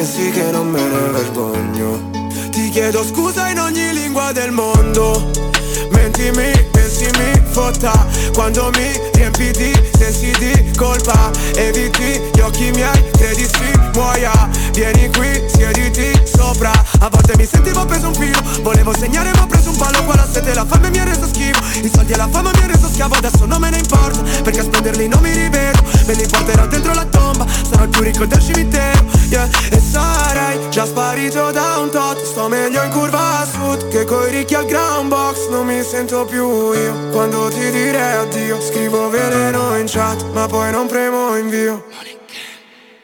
[0.00, 2.10] pensi che non me ne vergogno?
[2.50, 5.30] Ti chiedo scusa in ogni lingua del mondo.
[5.90, 13.10] Mentimi, pensi mi fotta Quando mi riempi di sensi di colpa Eviti gli occhi miei,
[13.12, 16.70] credi si muoia Vieni qui, siediti sopra.
[17.00, 20.14] A volte mi sentivo preso un filo Volevo segnare ma ho preso un palo Qua
[20.16, 22.66] la sete la fame mi ha reso schifo I soldi e la fama mi ha
[22.66, 25.82] reso schiavo Adesso non me ne importa Perché a spenderli non mi rivedo.
[26.06, 29.48] Me li porterò dentro la tomba Sarò il più ricco del cimitero yeah.
[29.70, 32.22] E sarei già sparito da un tot.
[32.22, 36.24] Sto meglio in curva a sud Che coi ricchi al ground box Non mi sento
[36.24, 37.08] più io.
[37.10, 41.84] Quando ti direi addio Scrivo veleno in chat Ma poi non premo invio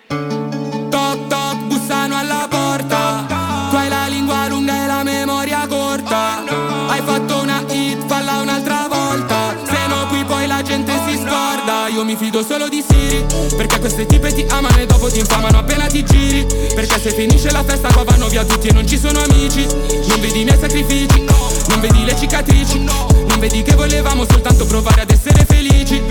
[0.09, 3.27] Toc toc, bussano alla porta.
[3.71, 6.45] Tu hai la lingua lunga e la memoria corta.
[6.89, 9.55] Hai fatto una hit, falla un'altra volta.
[9.65, 11.89] Se no qui poi la gente si scorda.
[11.89, 13.25] Io mi fido solo di Siri
[13.57, 16.47] Perché queste tipe ti amano e dopo ti infamano appena ti giri.
[16.75, 19.67] Perché se finisce la festa qua vanno via tutti e non ci sono amici.
[20.07, 21.25] Non vedi i miei sacrifici
[21.69, 22.79] Non vedi le cicatrici.
[22.81, 26.03] Non vedi che volevamo soltanto provare ad essere felici.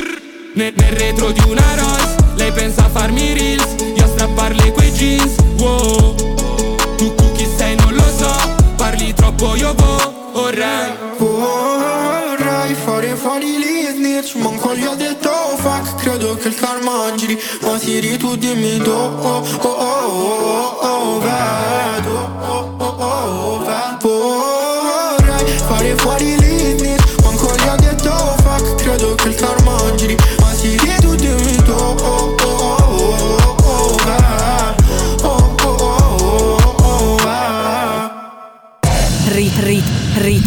[0.54, 4.90] Nel, nel retro di una Rolls Lei pensa a farmi reels Io a strapparle quei
[4.92, 5.36] jeans.
[5.58, 6.16] Wow
[6.96, 8.34] Tu, chi sei non lo so
[8.78, 10.94] Parli troppo io vorrei.
[11.18, 17.14] Vorrei fare fuori gli snitch Manco gli ho detto oh, fuck Credo che il karma
[17.16, 23.60] giri Ma Siri tu dimmi do oh, oh, oh, oh, oh, vedo oh, oh, oh,
[23.60, 24.10] vedo.
[25.18, 26.45] Vorrei fare fuori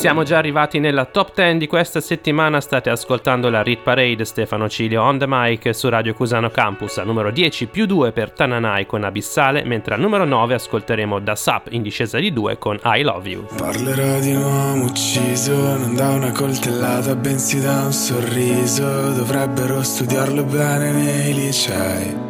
[0.00, 4.66] Siamo già arrivati nella top 10 di questa settimana, state ascoltando la Rit Parade Stefano
[4.66, 8.86] Cilio on the mic su Radio Cusano Campus, al numero 10 più 2 per Tananai
[8.86, 13.02] con Abissale, mentre al numero 9 ascolteremo Da Sap in discesa di 2 con I
[13.02, 13.44] Love You.
[13.54, 19.12] Parlerò di un uomo ucciso, non da una coltellata, bensì da un sorriso.
[19.12, 22.29] Dovrebbero studiarlo bene nei licei.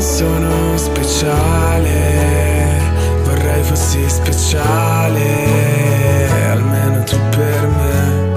[0.00, 1.90] Sono speciale,
[3.24, 5.26] vorrei fossi speciale,
[6.50, 8.28] almeno tu per me.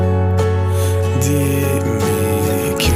[1.19, 2.91] Dimmi che.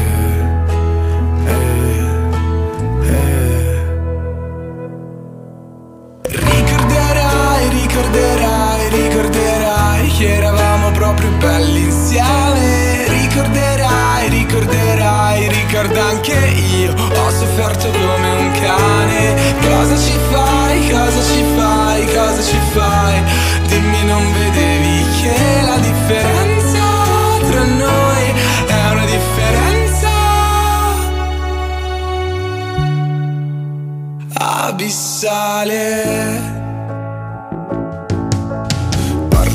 [6.23, 13.05] Ricorderai, ricorderai, ricorderai che eravamo proprio belli insieme.
[13.07, 14.86] Ricorderai, ricorderai,
[15.67, 16.33] ricorda anche
[16.77, 16.93] io.
[16.93, 19.35] Ho sofferto come un cane.
[19.61, 23.23] Cosa ci fai, cosa ci fai, cosa ci fai?
[23.67, 26.79] Dimmi, non vedevi che la differenza
[27.49, 28.33] tra noi
[28.67, 30.09] è una differenza
[34.67, 35.95] abissale.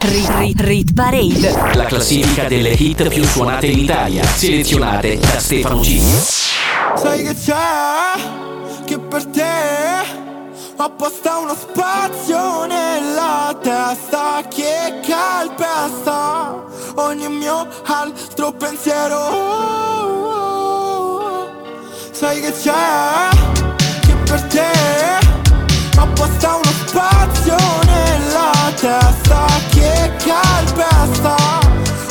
[0.00, 1.74] Rit, rit, rit Parade.
[1.74, 6.00] La classifica delle hit più suonate in Italia, selezionate da Stefano G.
[6.94, 7.54] Sai che c'è?
[8.84, 9.42] Che per te
[10.76, 16.64] ho apposta uno spazio nella testa che calpesta
[16.94, 19.16] ogni mio altro pensiero.
[22.12, 23.28] Sai che c'è?
[24.06, 24.70] Che per te
[25.98, 27.87] ho apposta uno spazio nella
[29.28, 31.36] testa che calpesta.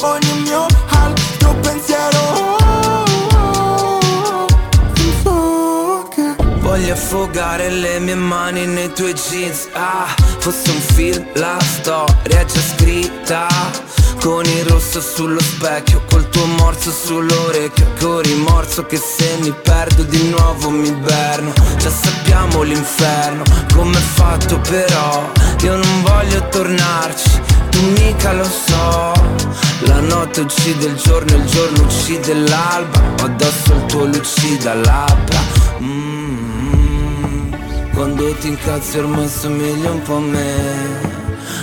[0.02, 2.56] Ogni mio altro pensiero.
[6.60, 9.68] Voglio affogare le mie mani nei tuoi jeans.
[9.74, 13.48] Ah, fosse un film, la storia è già scritta.
[14.20, 16.04] Con il rosso sullo specchio,
[16.38, 22.62] tuo morso sull'orecchio Con rimorso che se mi perdo di nuovo mi berno Già sappiamo
[22.62, 23.44] l'inferno,
[23.74, 25.32] com'è fatto però.
[25.62, 29.14] Io non voglio tornarci, tu mica lo so.
[29.86, 33.00] La notte uccide il giorno, il giorno uccide l'alba.
[33.22, 35.40] Ho addosso il tuo lucida labbra.
[35.82, 37.54] Mm,
[37.94, 41.16] Quando ti incazzi ormai somigli un po' a me.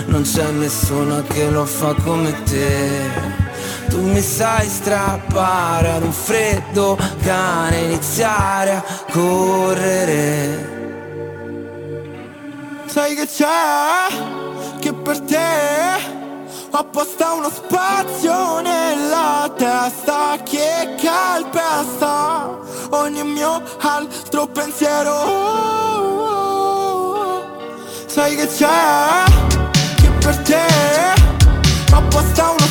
[0.07, 3.44] Non c'è nessuno che lo fa come te
[3.89, 10.73] Tu mi sai strappare ad un freddo cane Iniziare a correre
[12.85, 14.07] Sai che c'è?
[14.79, 16.23] Che per te
[16.71, 22.57] apposta uno spazio nella testa che calpesta
[22.89, 25.13] ogni mio altro pensiero.
[28.05, 29.23] Sai che c'è?
[29.95, 30.65] Che per te
[31.91, 32.64] apposta uno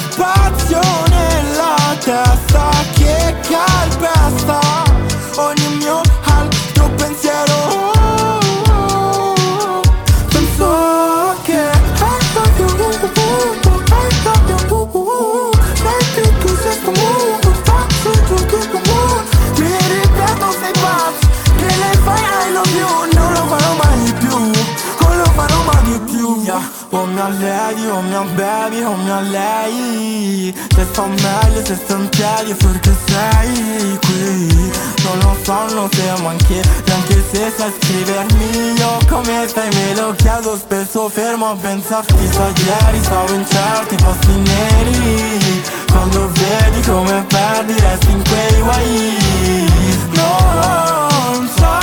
[32.55, 34.73] piedi perché sei qui
[35.05, 40.15] Non lo so, non siamo anche Anche se sai scrivermi io come stai me lo
[40.17, 47.25] chiedo Spesso fermo a pensarti Sa ieri stavo in certi posti neri Quando vedi come
[47.29, 49.67] perdi resti in quei guai
[50.13, 51.79] Non so,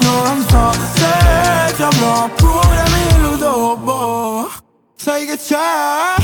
[0.00, 4.50] non so se ti avrò pure minuto boh.
[4.96, 6.22] Sai che c'è?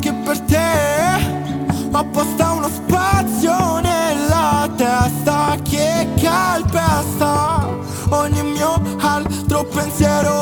[0.00, 1.08] Che per te
[1.98, 2.52] apposta
[10.04, 10.37] altro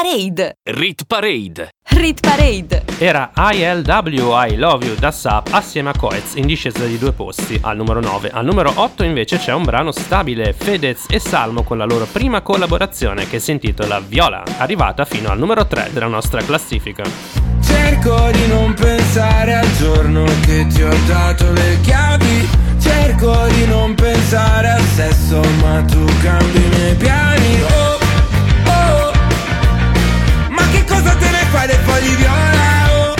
[0.00, 0.58] Parade.
[0.62, 1.70] Rit Parade.
[1.88, 2.84] Rit Parade.
[2.98, 7.58] Era ILW I Love You da Sap assieme a Coez in discesa di due posti
[7.60, 8.30] al numero 9.
[8.30, 12.42] Al numero 8 invece c'è un brano stabile, Fedez e Salmo con la loro prima
[12.42, 17.02] collaborazione che si intitola Viola, arrivata fino al numero 3 della nostra classifica.
[17.60, 22.48] Cerco di non pensare al giorno che ti ho dato le chiavi
[22.80, 27.87] Cerco di non pensare al sesso ma tu cambi i miei piani Oh, oh
[31.50, 32.66] fai dei fogli viola?
[32.90, 33.14] Oh,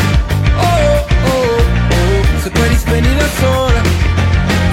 [0.57, 3.83] oh, oh, oh Se poi li spegni da sola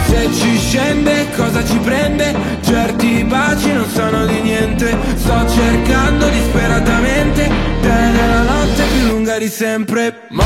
[0.08, 2.34] Se ci scende cosa ci prende?
[2.62, 7.50] Certi baci non sono di niente Sto cercando disperatamente
[7.82, 10.44] Te nella notte più lunga di sempre Ma,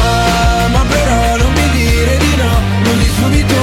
[0.72, 2.52] ma però non mi dire di no
[2.84, 3.56] Non di subito,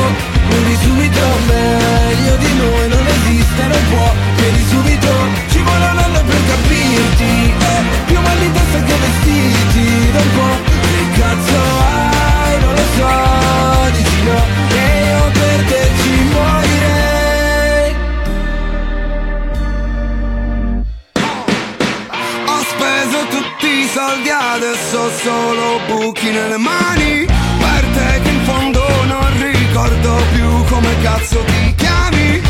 [0.51, 5.09] non di subito Meglio di noi non esiste, non può Chiedi subito,
[5.49, 7.53] ci vuole un anno per capirti.
[7.59, 10.57] Eh, Più mal di testa che vestiti Da un po'
[10.87, 14.39] che cazzo hai, non lo so Dici no,
[14.71, 17.95] e io per te ci morirei.
[22.47, 27.27] Ho speso tutti i soldi adesso ho solo buchi nelle mani.
[27.59, 32.41] Per te che in fondo non ricordo più come cazzo ti chiami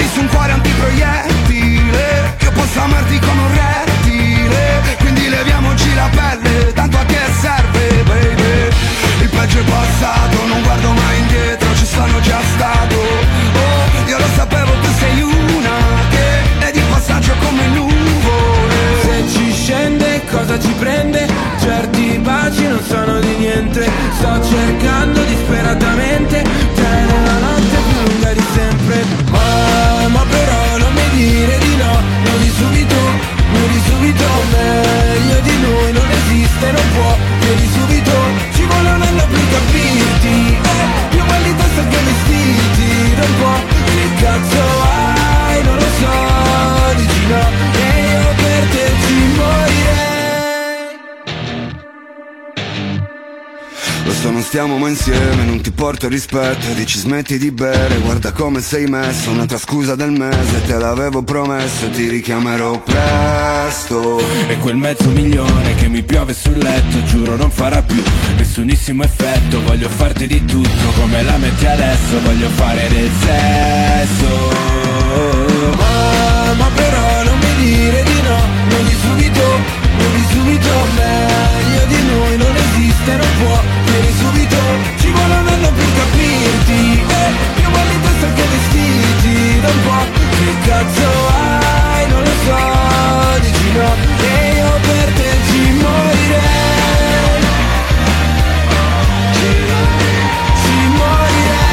[0.00, 4.96] Spari su un cuore antiproiettile Io posso amarti come un rettile.
[4.98, 8.68] Quindi leviamoci la pelle, tanto a che serve baby.
[9.20, 11.19] Il peggio è passato, non guardo mai
[55.90, 60.76] porto rispetto Dici smetti di bere, guarda come sei messo Un'altra scusa del mese, te
[60.76, 64.20] l'avevo promesso Ti richiamerò presto.
[64.48, 68.02] E quel mezzo milione che mi piove sul letto Giuro non farà più
[68.36, 69.62] nessunissimo effetto.
[69.62, 74.28] Voglio farti di tutto come la metti adesso Voglio fare del sesso.
[75.76, 78.38] Ma, ma però non mi dire di no
[78.68, 79.42] Non di subito,
[79.98, 82.59] non di subito Meglio di noi non
[83.00, 84.56] esiste, non può Vieni subito,
[84.98, 87.00] ci vuole un anno per capirti.
[87.00, 89.60] Eh, Più mal di testa che vestiti.
[89.60, 90.04] Da un po'
[90.38, 92.58] che cazzo hai, non lo so
[93.40, 97.42] Dici no, e io per te ci morirei.
[99.32, 99.48] Ci,
[100.62, 101.68] ci morirei.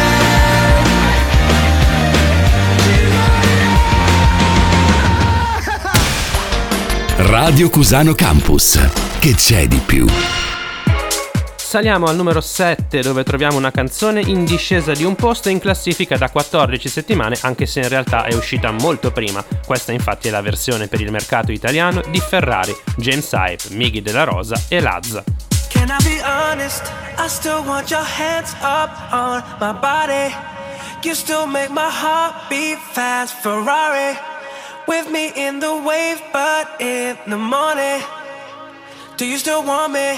[7.18, 8.80] Radio Cusano Campus.
[9.20, 10.06] Che c'è di più?
[11.68, 16.16] Saliamo al numero 7 dove troviamo una canzone in discesa di un posto in classifica
[16.16, 19.44] da 14 settimane anche se in realtà è uscita molto prima.
[19.66, 24.24] Questa infatti è la versione per il mercato italiano di Ferrari, James Hype, Miggy della
[24.24, 25.26] Rosa e Lazza.
[25.68, 26.90] Can I be honest?
[27.18, 30.34] I still want your hands up on my body.
[31.04, 34.16] You still make my heart beat fast, Ferrari.
[34.88, 38.02] with me in the wave, but in the morning,
[39.18, 40.18] do you still want me?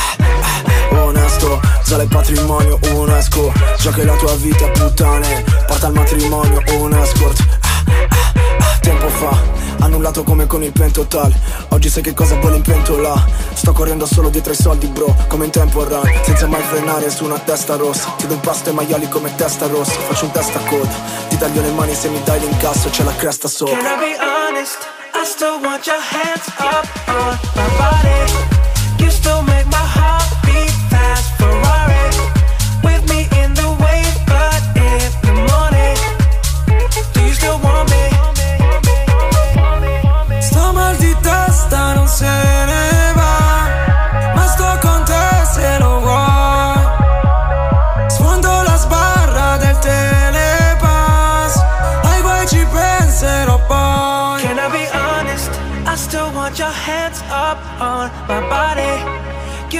[0.91, 6.61] Onesto, sale il patrimonio, un esco Già che la tua vita puttane Porta al matrimonio,
[6.79, 9.37] un escort Ah, ah, ah, Tempo fa,
[9.79, 11.33] annullato come con il pentotal
[11.69, 15.45] Oggi sai che cosa vuole in pentola Sto correndo solo dietro i soldi bro Come
[15.45, 19.07] in tempo run, senza mai frenare su una testa rossa Ti do impasto ai maiali
[19.07, 20.95] come testa rossa Faccio un testa coda
[21.29, 24.17] Ti taglio le mani se mi dai l'incasso C'è la cresta sopra Can I be
[24.19, 24.77] honest?
[25.13, 28.50] I still want your hands up on my body.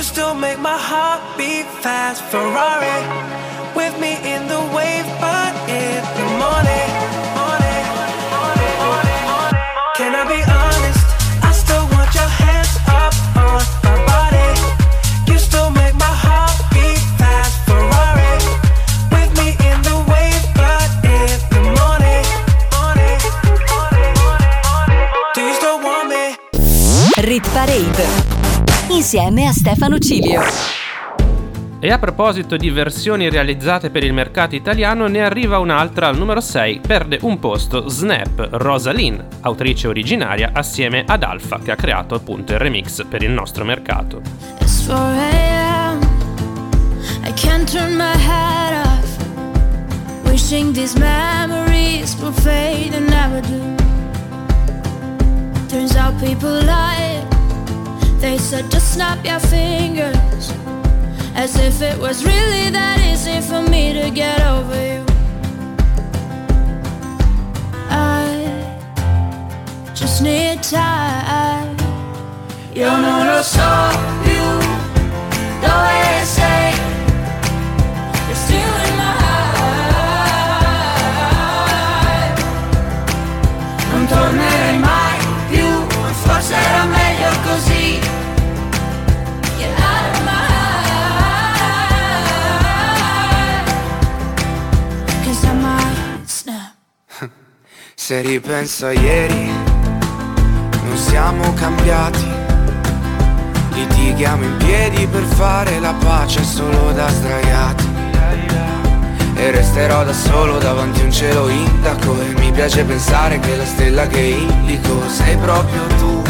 [0.01, 2.97] You still make my heart beat fast, Ferrari.
[3.75, 6.89] With me in the wave, but in the morning.
[7.37, 7.85] morning,
[8.33, 9.61] morning, morning.
[9.97, 11.05] Can I be honest?
[11.45, 13.13] I still want your hands up
[13.45, 14.49] on my body.
[15.29, 18.41] You still make my heart beat fast, Ferrari.
[19.13, 22.25] With me in the wave, but in the morning.
[25.37, 26.25] you still want me?
[27.21, 28.20] Rit Parade
[28.95, 30.41] insieme a Stefano Cilio.
[31.79, 36.41] E a proposito di versioni realizzate per il mercato italiano, ne arriva un'altra al numero
[36.41, 42.51] 6, perde un posto Snap Rosalind, autrice originaria assieme ad Alfa che ha creato appunto
[42.53, 44.21] il remix per il nostro mercato.
[44.59, 45.99] It's 4 a.m.
[47.25, 49.17] I can't turn my head off.
[50.25, 53.75] Wishing these memories will fade and never do.
[55.67, 57.30] Turns out people lie.
[58.21, 60.53] They said just snap your fingers.
[61.33, 65.03] As if it was really that easy for me to get over you.
[67.89, 68.29] I
[69.95, 71.75] just need time.
[72.75, 73.89] Io non lo so
[74.23, 74.45] più
[75.61, 76.73] dove sei.
[78.27, 78.90] You're still
[98.03, 99.51] Se ripenso a ieri
[100.85, 102.27] Non siamo cambiati.
[103.73, 107.89] Litighiamo in piedi per fare la pace solo da sdraiati.
[109.35, 112.19] E resterò da solo davanti a un cielo indaco.
[112.19, 116.23] E mi piace pensare che la stella che indico Sei proprio tu.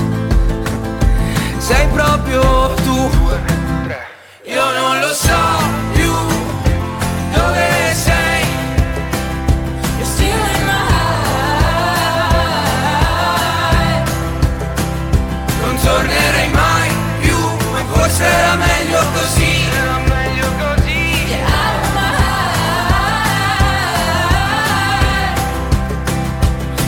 [1.58, 3.10] Sei proprio tu.
[4.44, 5.91] Io non lo so
[18.22, 19.70] forse era meglio così.
[19.72, 21.26] Era meglio così.
[21.28, 22.60] Get out of my heart.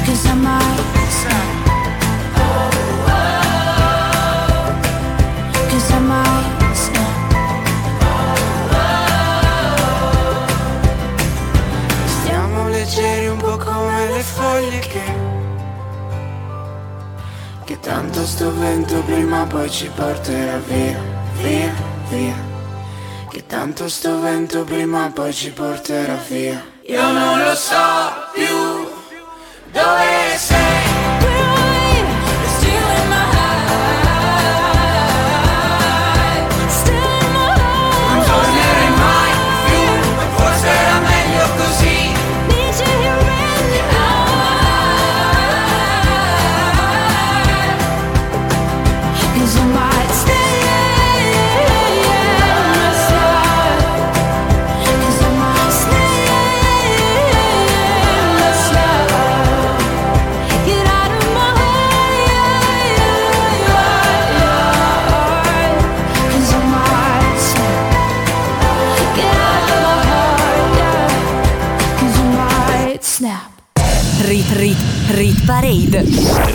[0.05, 1.51] 'Cause I might snap.
[5.69, 7.11] Cause I might snap.
[12.05, 15.21] Stiamo leggeri un po' come le foglie che
[17.65, 20.99] Che tanto sto vento prima o poi ci porterà via,
[21.43, 21.73] via
[22.09, 22.35] via.
[23.29, 26.63] Che tanto sto vento prima o poi ci porterà via.
[26.85, 28.22] Io non lo so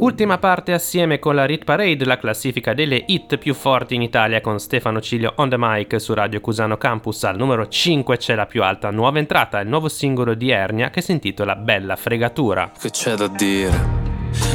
[0.00, 4.40] Ultima parte assieme con la Rit Parade, la classifica delle hit più forti in Italia
[4.40, 7.24] con Stefano Cilio on the mic su Radio Cusano Campus.
[7.24, 11.02] Al numero 5 c'è la più alta nuova entrata, il nuovo singolo di Ernia che
[11.02, 12.72] si intitola Bella fregatura.
[12.80, 13.78] Che c'è da dire?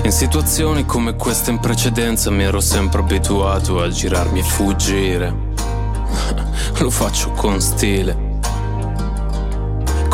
[0.04, 5.36] In situazioni come queste in precedenza mi ero sempre abituato a girarmi e fuggire.
[6.82, 8.35] Lo faccio con stile.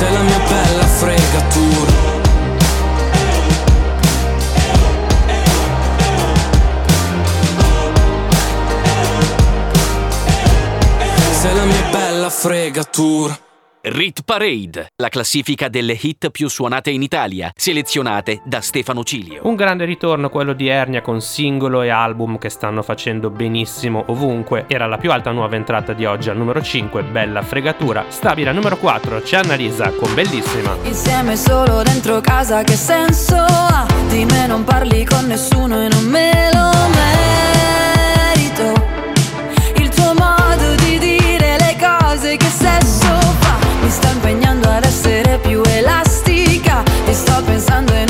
[0.00, 1.92] Sei la mia bella fregatura
[11.38, 13.49] Sei la mia bella fregatura
[13.82, 19.40] Rit Parade, la classifica delle hit più suonate in Italia, selezionate da Stefano Cilio.
[19.44, 24.66] Un grande ritorno quello di Ernia con singolo e album che stanno facendo benissimo ovunque.
[24.68, 28.04] Era la più alta nuova entrata di oggi al numero 5, Bella Fregatura.
[28.08, 30.76] Stabile al numero 4, c'è Annalisa con Bellissima.
[30.82, 33.86] Insieme solo dentro casa che senso ha?
[34.10, 37.89] Di me non parli con nessuno e non me lo merito
[47.80, 48.09] sto pensando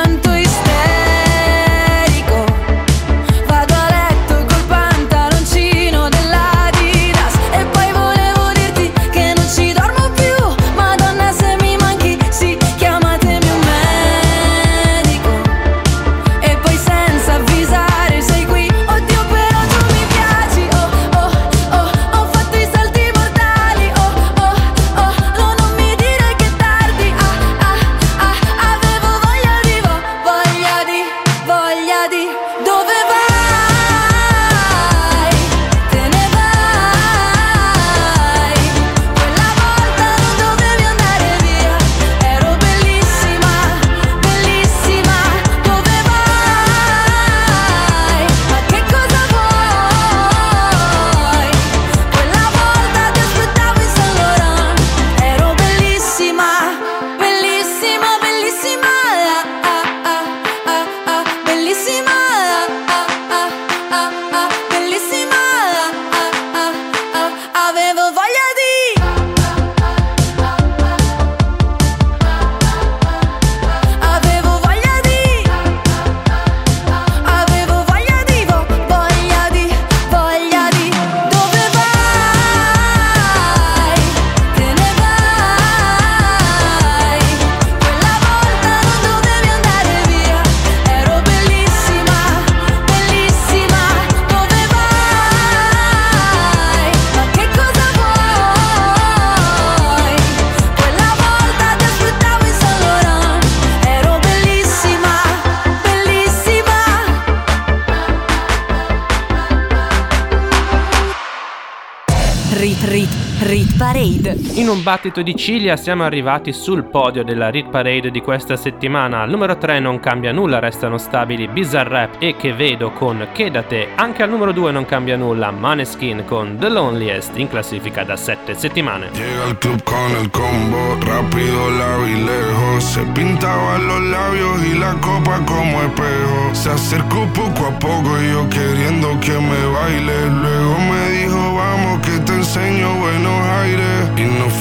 [114.61, 119.21] In un battito di ciglia siamo arrivati sul podio della Rit Parade di questa settimana.
[119.21, 123.63] Al numero 3 non cambia nulla, restano stabili Bizarrap e Che Vedo con Che da
[123.63, 123.87] te.
[123.95, 128.53] Anche al numero 2 non cambia nulla, Maneskin con The Loneliest in classifica da 7
[128.53, 129.09] settimane.
[129.13, 132.83] Llega al club con el combo, rápido, largo y lejos.
[132.83, 136.53] Se pintaba los labios y la copa como espejo.
[136.53, 140.29] Se acercó poco a poco y yo queriendo que me baile.
[140.29, 143.80] Luego me dijo, vamos que te enseño buenos aires.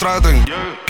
[0.00, 0.20] más
[0.86, 0.87] que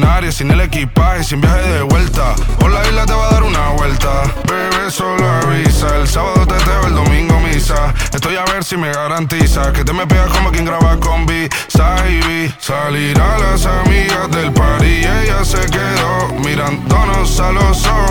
[0.00, 2.34] Canarias sin el equipaje, sin viaje de vuelta.
[2.58, 4.22] Por la isla te va a dar una vuelta.
[4.48, 5.96] Bebé, solo avisa.
[5.96, 7.92] El sábado teteo, el domingo misa.
[8.10, 11.46] Estoy a ver si me garantiza que te me pegas como quien graba con B.
[11.68, 12.50] Saibi.
[12.58, 18.01] Salir a las amigas del party y ella se quedó mirándonos a los ojos,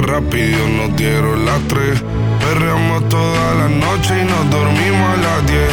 [0.00, 2.02] rápido nos dieron las tres.
[2.40, 5.72] Perreamos toda la noche y nos dormimos a las diez.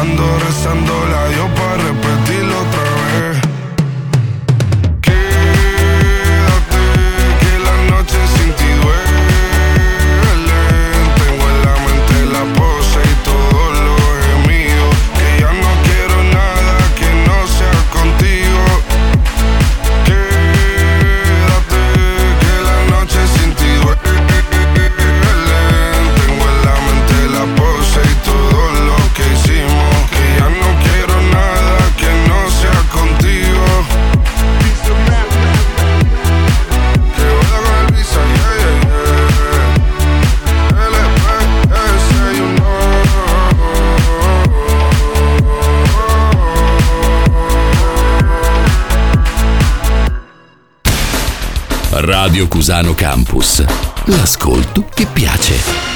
[0.00, 1.82] Ando rezando la Dios para
[52.34, 53.64] Radio Cusano Campus.
[54.06, 55.93] L'ascolto che piace.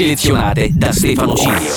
[0.00, 1.74] selezionate da Stefano Cilio.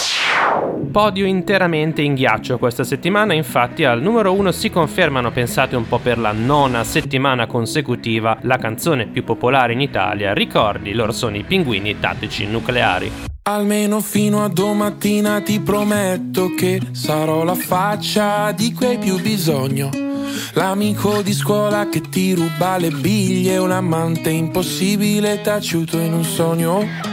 [0.89, 5.97] Podio interamente in ghiaccio questa settimana, infatti al numero 1 si confermano, pensate un po'
[5.97, 11.43] per la nona settimana consecutiva, la canzone più popolare in Italia, Ricordi, loro sono i
[11.43, 13.11] pinguini tattici nucleari.
[13.41, 19.89] Almeno fino a domattina ti prometto che sarò la faccia di cui hai più bisogno.
[20.53, 27.12] L'amico di scuola che ti ruba le biglie, un amante impossibile taciuto in un sogno.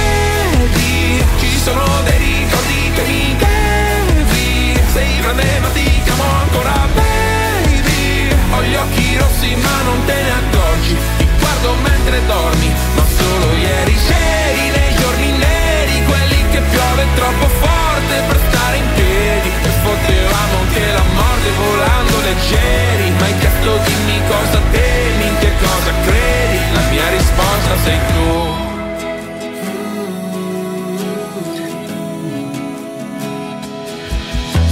[1.61, 2.00] sono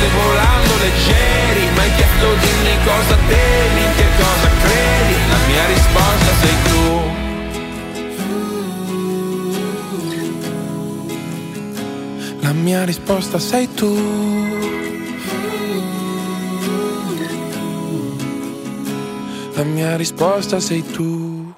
[0.00, 5.14] morte volando leggeri Ma hai chiesto dimmi cosa temi, in che cosa credi?
[5.28, 6.78] La mia risposta sei tu.
[12.40, 13.94] La mia risposta sei tu.
[19.54, 21.52] La mia risposta sei tu.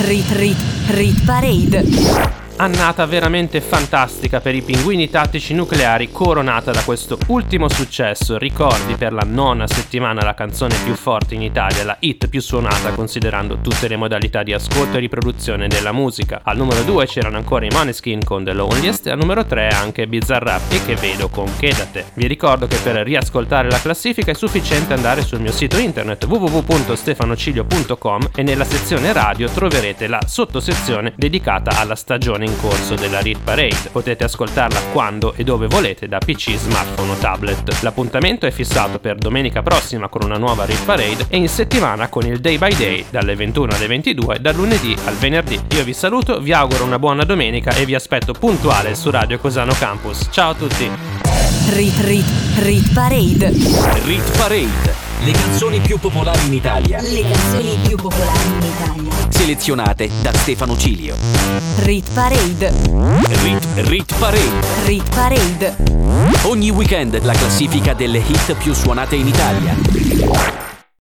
[0.00, 0.56] Rit Rit
[0.88, 2.35] Rit Parade.
[2.58, 8.38] Annata veramente fantastica per i pinguini tattici nucleari, coronata da questo ultimo successo.
[8.38, 12.92] Ricordi per la nona settimana la canzone più forte in Italia, la hit più suonata
[12.92, 16.40] considerando tutte le modalità di ascolto e riproduzione della musica.
[16.44, 20.06] Al numero 2 c'erano ancora i Maneskin con The Loneliest e al numero 3 anche
[20.06, 22.06] Bizarrap e che vedo con Chedate.
[22.14, 28.30] Vi ricordo che per riascoltare la classifica è sufficiente andare sul mio sito internet www.stefanocilio.com
[28.34, 33.90] e nella sezione radio troverete la sottosezione dedicata alla stagione in corso della Read Parade.
[33.92, 37.82] Potete ascoltarla quando e dove volete da PC, smartphone o tablet.
[37.82, 42.24] L'appuntamento è fissato per domenica prossima con una nuova Read Parade e in settimana con
[42.24, 45.60] il Day by Day dalle 21 alle 22 dal lunedì al venerdì.
[45.72, 49.74] Io vi saluto, vi auguro una buona domenica e vi aspetto puntuale su Radio Cosano
[49.78, 50.28] Campus.
[50.30, 50.90] Ciao a tutti!
[51.68, 52.26] Rit Rit
[52.58, 53.50] Rit Parade.
[54.04, 54.94] Rit Parade.
[55.24, 57.00] Le canzoni più popolari in Italia.
[57.00, 59.15] Le canzoni più popolari in Italia.
[59.46, 61.14] Selezionate da Stefano Cilio.
[61.84, 62.72] Rit Parade.
[63.42, 64.66] Rit, Rit Parade.
[64.86, 65.76] Rit Parade.
[66.46, 70.55] Ogni weekend la classifica delle hit più suonate in Italia.